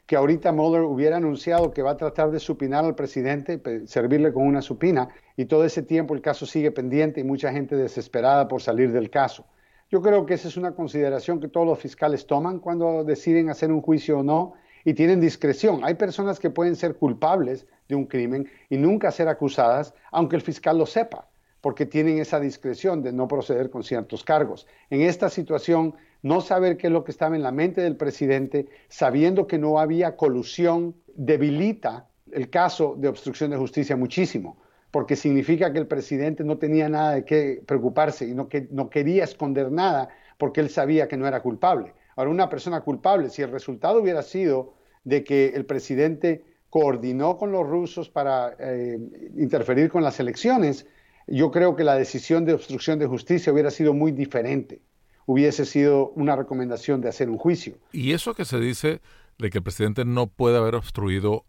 que 0.06 0.16
ahorita 0.16 0.52
Mueller 0.52 0.82
hubiera 0.82 1.18
anunciado 1.18 1.72
que 1.72 1.84
va 1.84 1.92
a 1.92 1.98
tratar 1.98 2.32
de 2.32 2.40
supinar 2.40 2.84
al 2.84 2.96
presidente, 2.96 3.62
servirle 3.86 4.34
con 4.34 4.48
una 4.48 4.62
supina, 4.62 5.10
y 5.38 5.46
todo 5.46 5.66
ese 5.66 5.84
tiempo 5.84 6.16
el 6.16 6.22
caso 6.22 6.48
sigue 6.48 6.72
pendiente 6.72 7.22
y 7.22 7.24
mucha 7.24 7.52
gente 7.52 7.76
desesperada 7.76 8.48
por 8.48 8.62
salir 8.62 8.92
del 8.92 9.12
caso. 9.12 9.46
Yo 9.92 10.02
creo 10.02 10.26
que 10.26 10.34
esa 10.34 10.48
es 10.48 10.58
una 10.58 10.74
consideración 10.74 11.40
que 11.40 11.48
todos 11.48 11.68
los 11.68 11.80
fiscales 11.80 12.26
toman 12.26 12.60
cuando 12.60 13.04
deciden 13.04 13.50
hacer 13.50 13.72
un 13.72 13.82
juicio 13.82 14.20
o 14.20 14.24
no 14.24 14.54
y 14.86 14.94
tienen 14.94 15.20
discreción. 15.20 15.82
Hay 15.84 15.96
personas 15.96 16.40
que 16.40 16.50
pueden 16.50 16.76
ser 16.76 16.96
culpables 16.96 17.66
de 17.88 17.96
un 17.96 18.06
crimen 18.06 18.50
y 18.70 18.78
nunca 18.78 19.12
ser 19.12 19.28
acusadas, 19.28 19.94
aunque 20.12 20.36
el 20.36 20.42
fiscal 20.42 20.78
lo 20.78 20.86
sepa, 20.86 21.28
porque 21.62 21.86
tienen 21.86 22.20
esa 22.20 22.40
discreción 22.40 23.02
de 23.02 23.12
no 23.12 23.28
proceder 23.28 23.70
con 23.70 23.84
ciertos 23.84 24.24
cargos. 24.24 24.68
En 24.90 25.02
esta 25.02 25.30
situación, 25.30 25.96
no 26.22 26.42
saber 26.42 26.78
qué 26.78 26.88
es 26.88 26.94
lo 26.94 27.04
que 27.04 27.12
estaba 27.12 27.36
en 27.36 27.44
la 27.44 27.52
mente 27.52 27.82
del 27.82 27.96
presidente, 27.96 28.68
sabiendo 28.88 29.48
que 29.48 29.58
no 29.58 29.80
había 29.80 30.16
colusión, 30.16 30.96
debilita 31.16 32.08
el 32.32 32.50
caso 32.50 32.96
de 32.98 33.08
obstrucción 33.08 33.52
de 33.52 33.58
justicia 33.58 33.96
muchísimo, 33.96 34.58
porque 34.92 35.16
significa 35.16 35.72
que 35.72 35.80
el 35.80 35.88
presidente 35.88 36.44
no 36.44 36.58
tenía 36.58 36.90
nada 36.90 37.14
de 37.14 37.26
qué 37.26 37.62
preocuparse 37.66 38.28
y 38.28 38.34
no, 38.34 38.48
no 38.72 38.90
quería 38.90 39.24
esconder 39.24 39.72
nada 39.72 40.10
porque 40.38 40.62
él 40.62 40.70
sabía 40.70 41.08
que 41.08 41.18
no 41.18 41.28
era 41.28 41.42
culpable. 41.42 41.94
Ahora, 42.20 42.32
una 42.32 42.50
persona 42.50 42.82
culpable, 42.82 43.30
si 43.30 43.44
el 43.44 43.50
resultado 43.50 44.02
hubiera 44.02 44.24
sido 44.24 44.74
de 45.06 45.24
que 45.24 45.54
el 45.56 45.66
presidente 45.66 46.44
coordinó 46.70 47.38
con 47.38 47.54
los 47.54 47.66
rusos 47.66 48.10
para 48.10 48.58
eh, 48.60 49.00
interferir 49.38 49.90
con 49.90 50.04
las 50.04 50.20
elecciones, 50.20 50.86
yo 51.28 51.50
creo 51.50 51.78
que 51.78 51.86
la 51.86 51.96
decisión 51.96 52.44
de 52.44 52.52
obstrucción 52.52 53.00
de 53.00 53.08
justicia 53.08 53.54
hubiera 53.54 53.72
sido 53.72 53.94
muy 53.94 54.12
diferente 54.12 54.82
hubiese 55.28 55.64
sido 55.64 56.10
una 56.16 56.36
recomendación 56.36 57.00
de 57.00 57.08
hacer 57.08 57.30
un 57.30 57.38
juicio. 57.38 57.78
Y 57.94 58.12
eso 58.12 58.34
que 58.34 58.44
se 58.44 58.60
dice 58.60 59.00
de 59.38 59.50
que 59.50 59.60
el 59.60 59.64
presidente 59.64 60.04
no 60.04 60.28
puede 60.28 60.58
haber 60.58 60.76
obstruido 60.76 61.46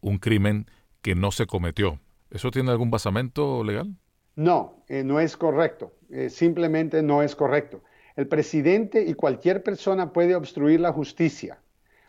un 0.00 0.16
crimen 0.16 0.66
que 1.02 1.14
no 1.14 1.30
se 1.30 1.46
cometió, 1.46 2.00
¿eso 2.30 2.50
tiene 2.50 2.70
algún 2.70 2.90
basamento 2.90 3.64
legal? 3.64 3.94
No, 4.34 4.82
eh, 4.88 5.04
no 5.04 5.20
es 5.20 5.36
correcto. 5.36 5.92
Eh, 6.08 6.30
simplemente 6.30 7.02
no 7.02 7.22
es 7.22 7.34
correcto. 7.34 7.82
El 8.16 8.26
presidente 8.28 9.04
y 9.06 9.14
cualquier 9.14 9.62
persona 9.62 10.12
puede 10.12 10.34
obstruir 10.34 10.80
la 10.80 10.92
justicia 10.92 11.60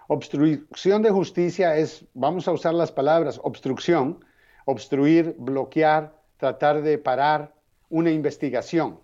Obstrucción 0.10 1.02
de 1.02 1.12
justicia 1.12 1.76
es, 1.76 2.06
vamos 2.14 2.48
a 2.48 2.54
usar 2.54 2.74
las 2.74 2.94
palabras, 2.94 3.42
obstrucción, 3.44 4.24
obstruir, 4.64 5.36
bloquear, 5.38 6.16
tratar 6.38 6.82
de 6.82 6.98
parar 6.98 7.54
una 7.90 8.12
investigación. 8.12 9.02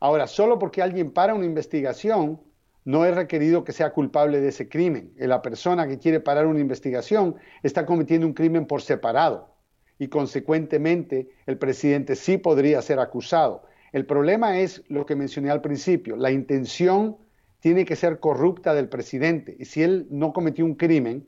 Ahora, 0.00 0.26
solo 0.26 0.58
porque 0.58 0.80
alguien 0.80 1.10
para 1.10 1.34
una 1.34 1.44
investigación, 1.44 2.40
no 2.86 3.04
es 3.04 3.14
requerido 3.14 3.64
que 3.64 3.72
sea 3.72 3.92
culpable 3.92 4.40
de 4.40 4.48
ese 4.48 4.66
crimen. 4.66 5.12
La 5.18 5.42
persona 5.42 5.86
que 5.86 5.98
quiere 5.98 6.20
parar 6.20 6.46
una 6.46 6.60
investigación 6.60 7.36
está 7.62 7.84
cometiendo 7.84 8.26
un 8.26 8.32
crimen 8.32 8.66
por 8.66 8.80
separado 8.80 9.54
y 9.98 10.08
consecuentemente 10.08 11.28
el 11.44 11.58
presidente 11.58 12.16
sí 12.16 12.38
podría 12.38 12.80
ser 12.80 12.98
acusado. 12.98 13.64
El 13.92 14.06
problema 14.06 14.58
es 14.58 14.82
lo 14.88 15.06
que 15.06 15.16
mencioné 15.16 15.50
al 15.50 15.60
principio, 15.60 16.16
la 16.16 16.30
intención 16.30 17.16
tiene 17.60 17.84
que 17.84 17.96
ser 17.96 18.20
corrupta 18.20 18.74
del 18.74 18.88
presidente 18.88 19.56
y 19.58 19.64
si 19.64 19.82
él 19.82 20.06
no 20.10 20.32
cometió 20.32 20.64
un 20.64 20.74
crimen, 20.74 21.26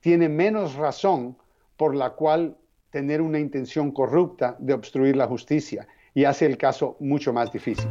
tiene 0.00 0.28
menos 0.28 0.74
razón 0.74 1.36
por 1.76 1.94
la 1.94 2.10
cual 2.10 2.56
tener 2.90 3.20
una 3.20 3.38
intención 3.38 3.90
corrupta 3.90 4.56
de 4.58 4.72
obstruir 4.72 5.16
la 5.16 5.26
justicia 5.26 5.88
y 6.14 6.24
hace 6.24 6.46
el 6.46 6.56
caso 6.56 6.96
mucho 7.00 7.32
más 7.32 7.50
difícil. 7.52 7.88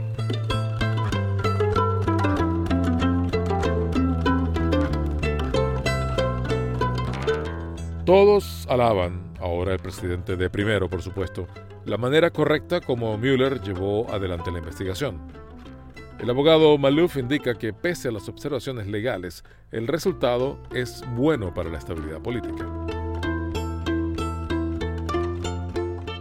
Todos 8.05 8.67
alaban, 8.69 9.33
ahora 9.39 9.73
el 9.73 9.79
presidente 9.79 10.35
de 10.35 10.49
primero, 10.49 10.89
por 10.89 11.01
supuesto, 11.01 11.47
la 11.85 11.97
manera 11.97 12.29
correcta 12.31 12.79
como 12.79 13.17
Mueller 13.17 13.61
llevó 13.61 14.09
adelante 14.09 14.51
la 14.51 14.59
investigación. 14.59 15.19
El 16.19 16.29
abogado 16.29 16.77
Malouf 16.77 17.17
indica 17.17 17.55
que 17.55 17.73
pese 17.73 18.07
a 18.07 18.11
las 18.11 18.29
observaciones 18.29 18.87
legales, 18.87 19.43
el 19.71 19.87
resultado 19.87 20.57
es 20.73 21.03
bueno 21.15 21.53
para 21.53 21.69
la 21.69 21.79
estabilidad 21.79 22.21
política. 22.21 22.65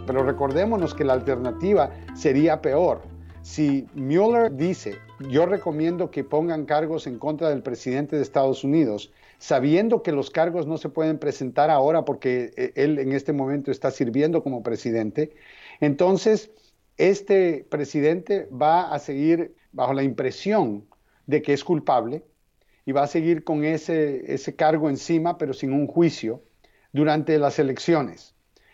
Pero 0.05 0.23
recordémonos 0.23 0.93
que 0.93 1.05
la 1.05 1.13
alternativa 1.13 1.89
sería 2.13 2.61
peor. 2.61 3.12
Si 3.43 3.85
Mueller 3.93 4.55
dice, 4.55 4.95
yo 5.29 5.45
recomiendo 5.45 6.09
que 6.09 6.23
pongan 6.23 6.65
cargos 6.65 7.07
en 7.07 7.19
contra 7.19 7.49
del 7.49 7.61
presidente 7.61 8.15
de 8.15 8.21
Estados 8.21 8.63
Unidos, 8.63 9.11
sabiendo 9.37 10.01
que 10.01 10.13
los 10.13 10.31
cargos 10.31 10.65
no 10.65 10.77
se 10.77 10.87
pueden 10.87 11.19
presentar 11.19 11.69
ahora 11.69 12.05
porque 12.05 12.53
eh, 12.55 12.71
él 12.75 12.99
en 12.99 13.11
este 13.11 13.33
momento 13.33 13.69
está 13.69 13.91
sirviendo 13.91 14.43
como 14.43 14.63
presidente, 14.63 15.35
entonces 15.81 16.51
este 16.97 17.67
presidente 17.69 18.47
va 18.49 18.93
a 18.93 18.97
seguir 18.99 19.53
bajo 19.73 19.93
la 19.93 20.03
impresión 20.03 20.85
de 21.27 21.41
que 21.41 21.51
es 21.51 21.65
culpable 21.65 22.23
y 22.85 22.93
va 22.93 23.03
a 23.03 23.07
seguir 23.07 23.43
con 23.43 23.65
ese, 23.65 24.33
ese 24.33 24.55
cargo 24.55 24.89
encima, 24.89 25.37
pero 25.37 25.53
sin 25.53 25.73
un 25.73 25.87
juicio, 25.87 26.41
durante 26.93 27.37
las 27.39 27.59
elecciones. 27.59 28.32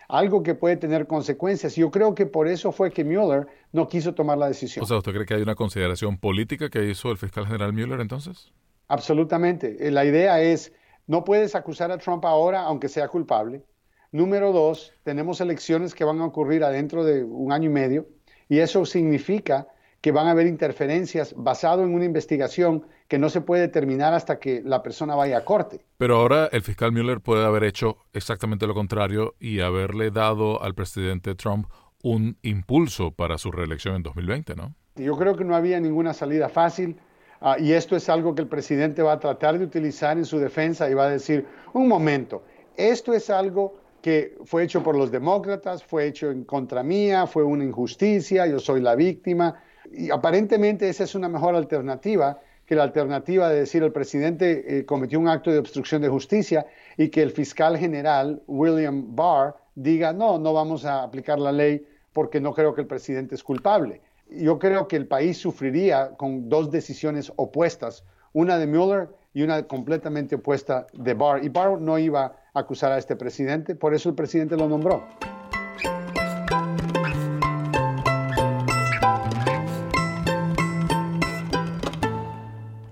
Algo 0.10 0.42
que 0.42 0.56
puede 0.56 0.76
tener 0.76 1.06
consecuencias. 1.06 1.76
Yo 1.76 1.92
creo 1.92 2.16
que 2.16 2.26
por 2.26 2.48
eso 2.48 2.72
fue 2.72 2.92
que 2.92 3.06
Mueller 3.06 3.48
no 3.72 3.88
quiso 3.88 4.16
tomar 4.16 4.40
la 4.40 4.48
decisión. 4.48 4.84
O 4.84 4.88
sea, 4.88 4.98
¿usted 4.98 5.14
cree 5.14 5.26
que 5.26 5.36
hay 5.36 5.42
una 5.44 5.56
consideración 5.56 6.18
política 6.18 6.70
que 6.70 6.90
hizo 6.90 7.12
el 7.12 7.18
fiscal 7.18 7.46
general 7.46 7.74
Mueller 7.74 8.02
entonces? 8.02 8.52
Absolutamente. 8.88 9.78
Eh, 9.80 9.92
la 9.92 10.04
idea 10.04 10.42
es, 10.42 10.74
no 11.06 11.24
puedes 11.24 11.54
acusar 11.54 11.92
a 11.92 12.00
Trump 12.00 12.26
ahora 12.26 12.62
aunque 12.62 12.90
sea 12.90 13.08
culpable. 13.08 13.64
Número 14.12 14.52
dos, 14.52 14.92
tenemos 15.04 15.40
elecciones 15.42 15.94
que 15.94 16.04
van 16.04 16.20
a 16.22 16.26
ocurrir 16.26 16.64
adentro 16.64 17.06
de 17.06 17.24
un 17.24 17.52
año 17.52 17.70
y 17.70 17.74
medio 17.74 18.08
y 18.48 18.58
eso 18.58 18.84
significa 18.86 19.68
que 20.02 20.12
van 20.12 20.28
a 20.28 20.32
haber 20.32 20.48
interferencias 20.48 21.34
basado 21.36 21.84
en 21.84 21.94
una 21.94 22.06
investigación 22.06 22.86
que 23.08 23.18
no 23.18 23.30
se 23.30 23.42
puede 23.42 23.68
terminar 23.68 24.14
hasta 24.14 24.40
que 24.40 24.62
la 24.64 24.82
persona 24.82 25.16
vaya 25.16 25.38
a 25.38 25.46
corte. 25.46 25.86
Pero 25.98 26.18
ahora 26.18 26.50
el 26.52 26.62
fiscal 26.62 26.92
Mueller 26.92 27.22
puede 27.22 27.46
haber 27.46 27.64
hecho 27.64 27.98
exactamente 28.14 28.68
lo 28.68 28.74
contrario 28.74 29.36
y 29.40 29.60
haberle 29.60 30.12
dado 30.12 30.62
al 30.62 30.76
presidente 30.76 31.36
Trump 31.36 31.68
un 32.02 32.38
impulso 32.44 33.12
para 33.12 33.38
su 33.38 33.52
reelección 33.52 33.96
en 33.96 34.04
2020, 34.04 34.56
¿no? 34.56 34.74
Yo 34.96 35.18
creo 35.18 35.36
que 35.36 35.44
no 35.44 35.56
había 35.56 35.80
ninguna 35.80 36.14
salida 36.14 36.50
fácil. 36.50 36.98
Ah, 37.42 37.58
y 37.58 37.72
esto 37.72 37.96
es 37.96 38.10
algo 38.10 38.36
que 38.36 38.42
el 38.42 38.48
presidente 38.48 39.02
va 39.02 39.14
a 39.14 39.20
tratar 39.20 39.58
de 39.58 39.66
utilizar 39.66 40.18
en 40.18 40.26
su 40.26 40.40
defensa 40.40 40.90
y 40.90 40.94
va 40.94 41.06
a 41.06 41.10
decir, 41.10 41.46
un 41.74 41.88
momento, 41.88 42.44
esto 42.76 43.14
es 43.14 43.30
algo 43.30 43.76
que 44.02 44.38
fue 44.46 44.64
hecho 44.64 44.84
por 44.84 44.96
los 44.96 45.12
demócratas, 45.12 45.84
fue 45.84 46.08
hecho 46.08 46.32
en 46.32 46.44
contra 46.44 46.84
mía, 46.84 47.28
fue 47.28 47.44
una 47.44 47.64
injusticia, 47.64 48.46
yo 48.46 48.60
soy 48.60 48.82
la 48.82 48.96
víctima. 48.96 49.62
Y 49.92 50.12
aparentemente 50.12 50.90
esa 50.90 51.04
es 51.04 51.16
una 51.16 51.30
mejor 51.30 51.56
alternativa 51.56 52.40
que 52.66 52.76
la 52.76 52.84
alternativa 52.84 53.50
de 53.50 53.62
decir 53.62 53.82
el 53.84 53.92
presidente 53.92 54.80
eh, 54.80 54.86
cometió 54.86 55.20
un 55.20 55.28
acto 55.28 55.52
de 55.52 55.58
obstrucción 55.58 56.02
de 56.02 56.10
justicia 56.10 56.68
y 56.98 57.10
que 57.10 57.24
el 57.24 57.32
fiscal 57.32 57.78
general 57.78 58.44
William 58.46 59.16
Barr 59.16 59.56
diga, 59.74 60.14
no, 60.14 60.38
no 60.38 60.54
vamos 60.54 60.86
a 60.86 61.04
aplicar 61.04 61.40
la 61.40 61.52
ley 61.52 61.86
porque 62.14 62.40
no 62.40 62.54
creo 62.54 62.76
que 62.76 62.82
el 62.82 62.88
presidente 62.88 63.36
es 63.36 63.44
culpable 63.44 64.02
yo 64.30 64.60
creo 64.60 64.88
que 64.88 64.96
el 64.96 65.08
país 65.08 65.38
sufriría 65.38 66.12
con 66.18 66.50
dos 66.50 66.72
decisiones 66.72 67.32
opuestas, 67.36 68.04
una 68.34 68.58
de 68.58 68.68
Mueller 68.68 69.10
y 69.34 69.42
una 69.42 69.64
completamente 69.64 70.36
opuesta 70.36 70.88
de 70.94 71.14
Barr. 71.14 71.44
Y 71.44 71.50
Barr 71.50 71.82
no 71.82 71.98
iba 71.98 72.36
a 72.54 72.60
acusar 72.60 72.92
a 72.92 72.98
este 72.98 73.16
presidente, 73.16 73.76
por 73.76 73.94
eso 73.94 74.10
el 74.10 74.16
presidente 74.16 74.56
lo 74.56 74.68
nombró. 74.68 75.04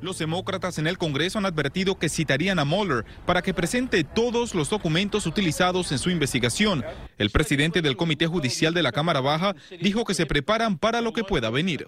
Los 0.08 0.20
demócratas 0.20 0.80
en 0.80 0.88
el 0.88 0.98
Congreso 0.98 1.38
han 1.38 1.46
advertido 1.46 2.00
que 2.00 2.08
citarían 2.08 2.60
a 2.60 2.64
Mueller 2.64 3.04
para 3.26 3.42
que 3.42 3.54
presente 3.54 4.06
todos 4.06 4.56
los 4.56 4.70
documentos 4.70 5.26
utilizados 5.26 5.92
en 5.92 6.00
su 6.00 6.10
investigación. 6.10 6.82
El 7.18 7.30
presidente 7.30 7.82
del 7.82 7.98
Comité 7.98 8.26
Judicial 8.26 8.74
de 8.74 8.84
la 8.84 8.94
Cámara 8.94 9.20
Baja 9.20 9.54
dijo 9.82 10.06
que 10.06 10.14
se 10.14 10.26
preparan 10.26 10.78
para 10.78 11.02
lo 11.02 11.12
que 11.12 11.26
pueda 11.26 11.50
venir. 11.50 11.86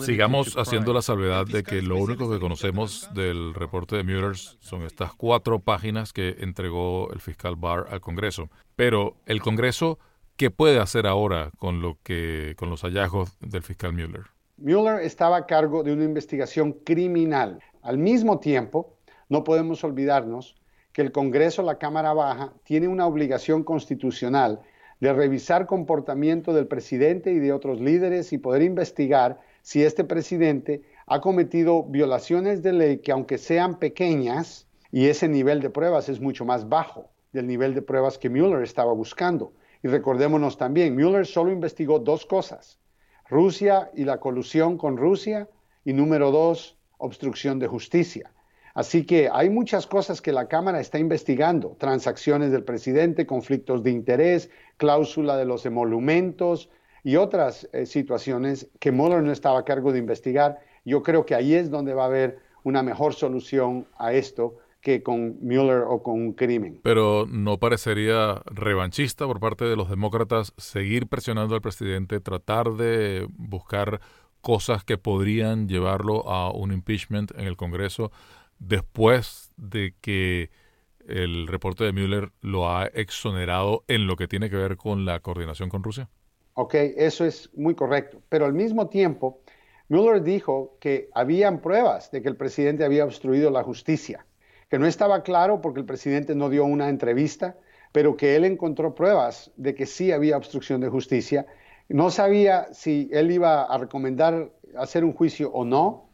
Sigamos 0.00 0.54
haciendo 0.56 0.92
la 0.92 1.02
salvedad 1.02 1.44
de 1.44 1.64
que 1.64 1.82
lo 1.82 1.96
único 1.96 2.30
que 2.30 2.38
conocemos 2.38 3.12
del 3.14 3.52
reporte 3.52 3.96
de 3.96 4.04
Mueller 4.04 4.36
son 4.36 4.82
estas 4.82 5.14
cuatro 5.14 5.58
páginas 5.58 6.12
que 6.12 6.36
entregó 6.38 7.12
el 7.12 7.18
fiscal 7.18 7.56
Barr 7.56 7.88
al 7.90 8.00
Congreso. 8.00 8.48
Pero 8.76 9.16
el 9.26 9.42
Congreso, 9.42 9.98
¿qué 10.36 10.52
puede 10.52 10.78
hacer 10.78 11.08
ahora 11.08 11.50
con 11.58 11.80
lo 11.80 11.98
que 12.04 12.54
con 12.56 12.70
los 12.70 12.82
hallazgos 12.82 13.36
del 13.40 13.64
fiscal 13.64 13.92
Mueller? 13.92 14.37
Mueller 14.60 15.02
estaba 15.02 15.36
a 15.36 15.46
cargo 15.46 15.84
de 15.84 15.92
una 15.92 16.02
investigación 16.02 16.72
criminal. 16.72 17.60
Al 17.80 17.96
mismo 17.96 18.40
tiempo, 18.40 18.96
no 19.28 19.44
podemos 19.44 19.84
olvidarnos 19.84 20.56
que 20.92 21.02
el 21.02 21.12
Congreso, 21.12 21.62
la 21.62 21.78
Cámara 21.78 22.12
Baja, 22.12 22.52
tiene 22.64 22.88
una 22.88 23.06
obligación 23.06 23.62
constitucional 23.62 24.60
de 24.98 25.12
revisar 25.12 25.66
comportamiento 25.66 26.52
del 26.52 26.66
presidente 26.66 27.30
y 27.30 27.38
de 27.38 27.52
otros 27.52 27.80
líderes 27.80 28.32
y 28.32 28.38
poder 28.38 28.62
investigar 28.62 29.38
si 29.62 29.84
este 29.84 30.02
presidente 30.02 30.82
ha 31.06 31.20
cometido 31.20 31.84
violaciones 31.84 32.60
de 32.60 32.72
ley 32.72 32.98
que 32.98 33.12
aunque 33.12 33.38
sean 33.38 33.78
pequeñas, 33.78 34.66
y 34.90 35.06
ese 35.06 35.28
nivel 35.28 35.60
de 35.60 35.70
pruebas 35.70 36.08
es 36.08 36.20
mucho 36.20 36.44
más 36.44 36.68
bajo 36.68 37.10
del 37.32 37.46
nivel 37.46 37.74
de 37.74 37.82
pruebas 37.82 38.18
que 38.18 38.30
Mueller 38.30 38.62
estaba 38.62 38.92
buscando. 38.92 39.52
Y 39.84 39.88
recordémonos 39.88 40.58
también, 40.58 40.94
Mueller 40.94 41.26
solo 41.26 41.52
investigó 41.52 42.00
dos 42.00 42.26
cosas, 42.26 42.78
Rusia 43.28 43.90
y 43.94 44.04
la 44.04 44.18
colusión 44.18 44.78
con 44.78 44.96
Rusia. 44.96 45.48
Y 45.84 45.92
número 45.92 46.30
dos, 46.30 46.76
obstrucción 46.98 47.58
de 47.58 47.66
justicia. 47.66 48.30
Así 48.74 49.04
que 49.04 49.28
hay 49.32 49.50
muchas 49.50 49.86
cosas 49.86 50.20
que 50.20 50.32
la 50.32 50.46
Cámara 50.46 50.80
está 50.80 50.98
investigando, 50.98 51.76
transacciones 51.78 52.52
del 52.52 52.62
presidente, 52.62 53.26
conflictos 53.26 53.82
de 53.82 53.90
interés, 53.90 54.50
cláusula 54.76 55.36
de 55.36 55.46
los 55.46 55.66
emolumentos 55.66 56.68
y 57.02 57.16
otras 57.16 57.68
eh, 57.72 57.86
situaciones 57.86 58.68
que 58.78 58.92
Mueller 58.92 59.22
no 59.22 59.32
estaba 59.32 59.60
a 59.60 59.64
cargo 59.64 59.92
de 59.92 59.98
investigar. 59.98 60.60
Yo 60.84 61.02
creo 61.02 61.26
que 61.26 61.34
ahí 61.34 61.54
es 61.54 61.70
donde 61.70 61.94
va 61.94 62.04
a 62.04 62.06
haber 62.06 62.38
una 62.62 62.82
mejor 62.82 63.14
solución 63.14 63.86
a 63.96 64.12
esto 64.12 64.58
que 64.80 65.02
con 65.02 65.38
Mueller 65.40 65.82
o 65.88 66.02
con 66.02 66.14
un 66.14 66.32
crimen. 66.32 66.80
Pero 66.82 67.26
no 67.28 67.58
parecería 67.58 68.42
revanchista 68.46 69.26
por 69.26 69.40
parte 69.40 69.64
de 69.64 69.76
los 69.76 69.90
demócratas 69.90 70.52
seguir 70.56 71.08
presionando 71.08 71.54
al 71.54 71.60
presidente, 71.60 72.20
tratar 72.20 72.72
de 72.74 73.26
buscar 73.36 74.00
cosas 74.40 74.84
que 74.84 74.98
podrían 74.98 75.68
llevarlo 75.68 76.28
a 76.28 76.52
un 76.52 76.72
impeachment 76.72 77.32
en 77.36 77.46
el 77.46 77.56
Congreso 77.56 78.12
después 78.58 79.50
de 79.56 79.94
que 80.00 80.50
el 81.06 81.46
reporte 81.48 81.84
de 81.84 81.92
Mueller 81.92 82.30
lo 82.42 82.70
ha 82.70 82.86
exonerado 82.86 83.84
en 83.88 84.06
lo 84.06 84.16
que 84.16 84.28
tiene 84.28 84.50
que 84.50 84.56
ver 84.56 84.76
con 84.76 85.04
la 85.04 85.20
coordinación 85.20 85.70
con 85.70 85.82
Rusia? 85.82 86.08
Ok, 86.54 86.74
eso 86.74 87.24
es 87.24 87.50
muy 87.56 87.74
correcto. 87.74 88.20
Pero 88.28 88.44
al 88.44 88.52
mismo 88.52 88.88
tiempo, 88.88 89.40
Mueller 89.88 90.22
dijo 90.22 90.76
que 90.80 91.08
habían 91.14 91.60
pruebas 91.60 92.10
de 92.10 92.20
que 92.20 92.28
el 92.28 92.36
presidente 92.36 92.84
había 92.84 93.04
obstruido 93.04 93.50
la 93.50 93.62
justicia 93.62 94.26
que 94.68 94.78
no 94.78 94.86
estaba 94.86 95.22
claro 95.22 95.60
porque 95.60 95.80
el 95.80 95.86
presidente 95.86 96.34
no 96.34 96.50
dio 96.50 96.64
una 96.64 96.88
entrevista, 96.88 97.56
pero 97.92 98.16
que 98.16 98.36
él 98.36 98.44
encontró 98.44 98.94
pruebas 98.94 99.50
de 99.56 99.74
que 99.74 99.86
sí 99.86 100.12
había 100.12 100.36
obstrucción 100.36 100.80
de 100.80 100.88
justicia. 100.88 101.46
No 101.88 102.10
sabía 102.10 102.68
si 102.72 103.08
él 103.12 103.30
iba 103.30 103.62
a 103.62 103.78
recomendar 103.78 104.50
hacer 104.76 105.04
un 105.04 105.12
juicio 105.12 105.50
o 105.52 105.64
no, 105.64 106.10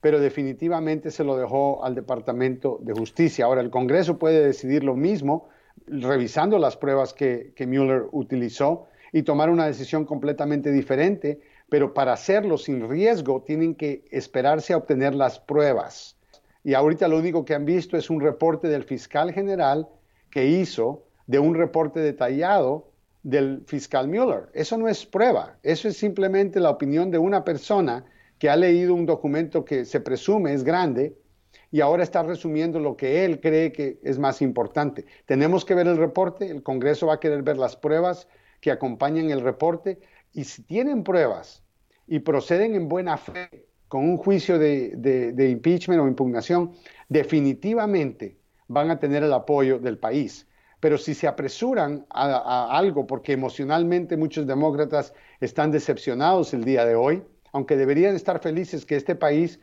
pero 0.00 0.18
definitivamente 0.18 1.10
se 1.10 1.24
lo 1.24 1.36
dejó 1.36 1.84
al 1.84 1.94
Departamento 1.94 2.78
de 2.80 2.94
Justicia. 2.94 3.44
Ahora, 3.44 3.60
el 3.60 3.70
Congreso 3.70 4.18
puede 4.18 4.44
decidir 4.44 4.82
lo 4.82 4.96
mismo, 4.96 5.48
revisando 5.86 6.58
las 6.58 6.76
pruebas 6.76 7.12
que, 7.12 7.52
que 7.54 7.66
Mueller 7.66 8.06
utilizó 8.12 8.86
y 9.12 9.22
tomar 9.22 9.50
una 9.50 9.66
decisión 9.66 10.06
completamente 10.06 10.72
diferente, 10.72 11.40
pero 11.68 11.92
para 11.92 12.14
hacerlo 12.14 12.56
sin 12.56 12.88
riesgo 12.88 13.42
tienen 13.42 13.74
que 13.74 14.04
esperarse 14.10 14.72
a 14.72 14.78
obtener 14.78 15.14
las 15.14 15.38
pruebas. 15.38 16.16
Y 16.62 16.74
ahorita 16.74 17.08
lo 17.08 17.18
único 17.18 17.44
que 17.44 17.54
han 17.54 17.64
visto 17.64 17.96
es 17.96 18.10
un 18.10 18.20
reporte 18.20 18.68
del 18.68 18.84
fiscal 18.84 19.32
general 19.32 19.88
que 20.30 20.46
hizo 20.46 21.04
de 21.26 21.38
un 21.38 21.54
reporte 21.54 22.00
detallado 22.00 22.90
del 23.22 23.62
fiscal 23.66 24.08
Mueller. 24.08 24.48
Eso 24.52 24.76
no 24.76 24.88
es 24.88 25.06
prueba, 25.06 25.58
eso 25.62 25.88
es 25.88 25.96
simplemente 25.96 26.60
la 26.60 26.70
opinión 26.70 27.10
de 27.10 27.18
una 27.18 27.44
persona 27.44 28.04
que 28.38 28.48
ha 28.48 28.56
leído 28.56 28.94
un 28.94 29.06
documento 29.06 29.64
que 29.64 29.84
se 29.84 30.00
presume 30.00 30.54
es 30.54 30.64
grande 30.64 31.16
y 31.70 31.80
ahora 31.80 32.02
está 32.02 32.22
resumiendo 32.22 32.80
lo 32.80 32.96
que 32.96 33.24
él 33.24 33.40
cree 33.40 33.72
que 33.72 33.98
es 34.02 34.18
más 34.18 34.42
importante. 34.42 35.04
Tenemos 35.26 35.64
que 35.64 35.74
ver 35.74 35.86
el 35.86 35.98
reporte, 35.98 36.50
el 36.50 36.62
Congreso 36.62 37.06
va 37.06 37.14
a 37.14 37.20
querer 37.20 37.42
ver 37.42 37.58
las 37.58 37.76
pruebas 37.76 38.28
que 38.60 38.70
acompañan 38.70 39.30
el 39.30 39.40
reporte 39.40 40.00
y 40.32 40.44
si 40.44 40.62
tienen 40.62 41.04
pruebas 41.04 41.62
y 42.06 42.20
proceden 42.20 42.74
en 42.74 42.88
buena 42.88 43.16
fe 43.16 43.69
con 43.90 44.08
un 44.08 44.18
juicio 44.18 44.56
de, 44.56 45.48
impeachment 45.50 46.00
o 46.00 46.06
impugnación, 46.06 46.70
definitivamente 47.08 48.38
van 48.68 48.88
a 48.88 49.00
tener 49.00 49.24
el 49.24 49.32
apoyo 49.32 49.80
del 49.80 49.98
país. 49.98 50.46
Pero 50.78 50.96
si 50.96 51.12
se 51.12 51.26
apresuran 51.26 52.06
a 52.08 52.78
algo 52.78 53.08
porque 53.08 53.32
emocionalmente 53.32 54.16
muchos 54.16 54.46
demócratas 54.46 55.12
están 55.40 55.72
decepcionados 55.72 56.54
el 56.54 56.62
día 56.62 56.84
de 56.84 56.94
hoy, 56.94 57.24
aunque 57.52 57.76
deberían 57.76 58.14
estar 58.14 58.40
felices 58.40 58.86
que 58.86 58.94
este 58.94 59.16
país, 59.16 59.58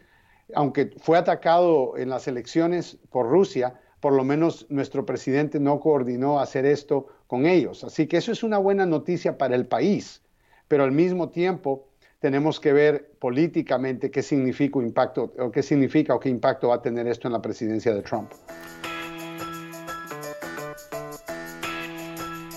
aunque 0.54 0.92
fue 0.98 1.18
atacado 1.18 1.96
en 1.96 2.10
las 2.10 2.28
elecciones 2.28 2.98
por 3.10 3.30
Rusia, 3.30 3.80
por 4.02 4.12
lo 4.12 4.26
menos 4.26 4.66
nuestro 4.70 5.06
presidente 5.06 5.58
no 5.58 5.80
coordinó 5.80 6.42
hacer 6.42 6.66
esto 6.66 7.08
con 7.28 7.46
ellos. 7.46 7.86
Así 7.86 8.08
que 8.08 8.18
eso 8.18 8.34
es 8.34 8.44
una 8.44 8.58
buena 8.58 8.86
noticia 8.86 9.38
para 9.38 9.56
el 9.56 9.68
país, 9.68 10.22
pero 10.68 10.84
al 10.84 10.92
mismo 10.92 11.30
tiempo 11.30 11.87
tenemos 12.20 12.60
que 12.60 12.74
ver 12.74 13.12
políticamente 13.20 14.10
qué 14.10 14.24
significa 14.24 14.80
impacto 14.80 15.34
o 15.38 15.52
qué 15.52 15.62
significa 15.62 16.16
o 16.16 16.20
qué 16.20 16.30
impacto 16.30 16.70
va 16.70 16.76
a 16.76 16.82
tener 16.82 17.08
esto 17.08 17.28
en 17.28 17.34
la 17.34 17.42
presidencia 17.42 17.94
de 17.94 18.02
Trump. 18.02 18.32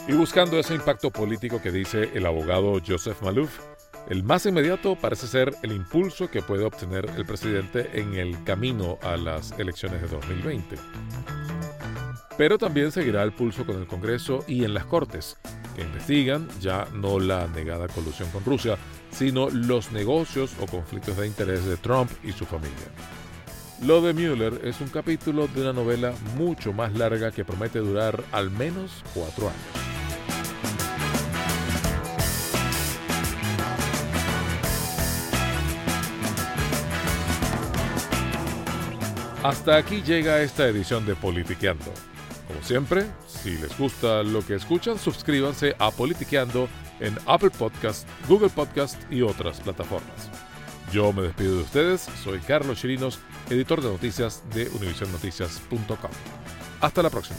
Y 0.08 0.12
buscando 0.12 0.58
ese 0.58 0.74
impacto 0.74 1.10
político 1.10 1.60
que 1.62 1.70
dice 1.70 2.10
el 2.14 2.26
abogado 2.26 2.80
Joseph 2.84 3.22
Malouf, 3.22 3.60
el 4.08 4.24
más 4.24 4.44
inmediato 4.46 4.96
parece 4.96 5.26
ser 5.26 5.54
el 5.62 5.72
impulso 5.72 6.30
que 6.30 6.42
puede 6.42 6.64
obtener 6.64 7.08
el 7.16 7.24
presidente 7.24 7.90
en 7.92 8.14
el 8.14 8.42
camino 8.44 8.98
a 9.02 9.16
las 9.16 9.52
elecciones 9.58 10.00
de 10.00 10.08
2020. 10.08 10.76
Pero 12.40 12.56
también 12.56 12.90
seguirá 12.90 13.22
el 13.22 13.32
pulso 13.32 13.66
con 13.66 13.76
el 13.76 13.86
Congreso 13.86 14.46
y 14.48 14.64
en 14.64 14.72
las 14.72 14.86
Cortes, 14.86 15.36
que 15.76 15.82
investigan 15.82 16.48
ya 16.58 16.88
no 16.94 17.20
la 17.20 17.46
negada 17.48 17.86
colusión 17.86 18.30
con 18.30 18.42
Rusia, 18.46 18.78
sino 19.10 19.50
los 19.50 19.92
negocios 19.92 20.52
o 20.58 20.64
conflictos 20.64 21.18
de 21.18 21.26
interés 21.26 21.66
de 21.66 21.76
Trump 21.76 22.10
y 22.24 22.32
su 22.32 22.46
familia. 22.46 22.88
Lo 23.82 24.00
de 24.00 24.14
Mueller 24.14 24.58
es 24.64 24.80
un 24.80 24.88
capítulo 24.88 25.48
de 25.48 25.60
una 25.60 25.74
novela 25.74 26.14
mucho 26.34 26.72
más 26.72 26.94
larga 26.94 27.30
que 27.30 27.44
promete 27.44 27.80
durar 27.80 28.24
al 28.32 28.50
menos 28.50 29.04
cuatro 29.12 29.50
años. 29.50 29.60
Hasta 39.42 39.76
aquí 39.76 40.00
llega 40.00 40.40
esta 40.40 40.66
edición 40.66 41.04
de 41.04 41.14
Politiqueando. 41.14 41.92
Siempre, 42.62 43.06
si 43.26 43.56
les 43.58 43.76
gusta 43.76 44.22
lo 44.22 44.46
que 44.46 44.54
escuchan, 44.54 44.98
suscríbanse 44.98 45.74
a 45.78 45.90
Politiqueando 45.90 46.68
en 47.00 47.16
Apple 47.26 47.50
Podcast, 47.50 48.06
Google 48.28 48.50
Podcast 48.50 49.00
y 49.10 49.22
otras 49.22 49.60
plataformas. 49.60 50.30
Yo 50.92 51.12
me 51.12 51.22
despido 51.22 51.56
de 51.56 51.62
ustedes, 51.62 52.08
soy 52.22 52.40
Carlos 52.40 52.80
Chirinos, 52.80 53.20
editor 53.48 53.80
de 53.80 53.88
noticias 53.88 54.42
de 54.54 54.68
univisionnoticias.com. 54.68 56.10
Hasta 56.80 57.02
la 57.02 57.10
próxima. 57.10 57.38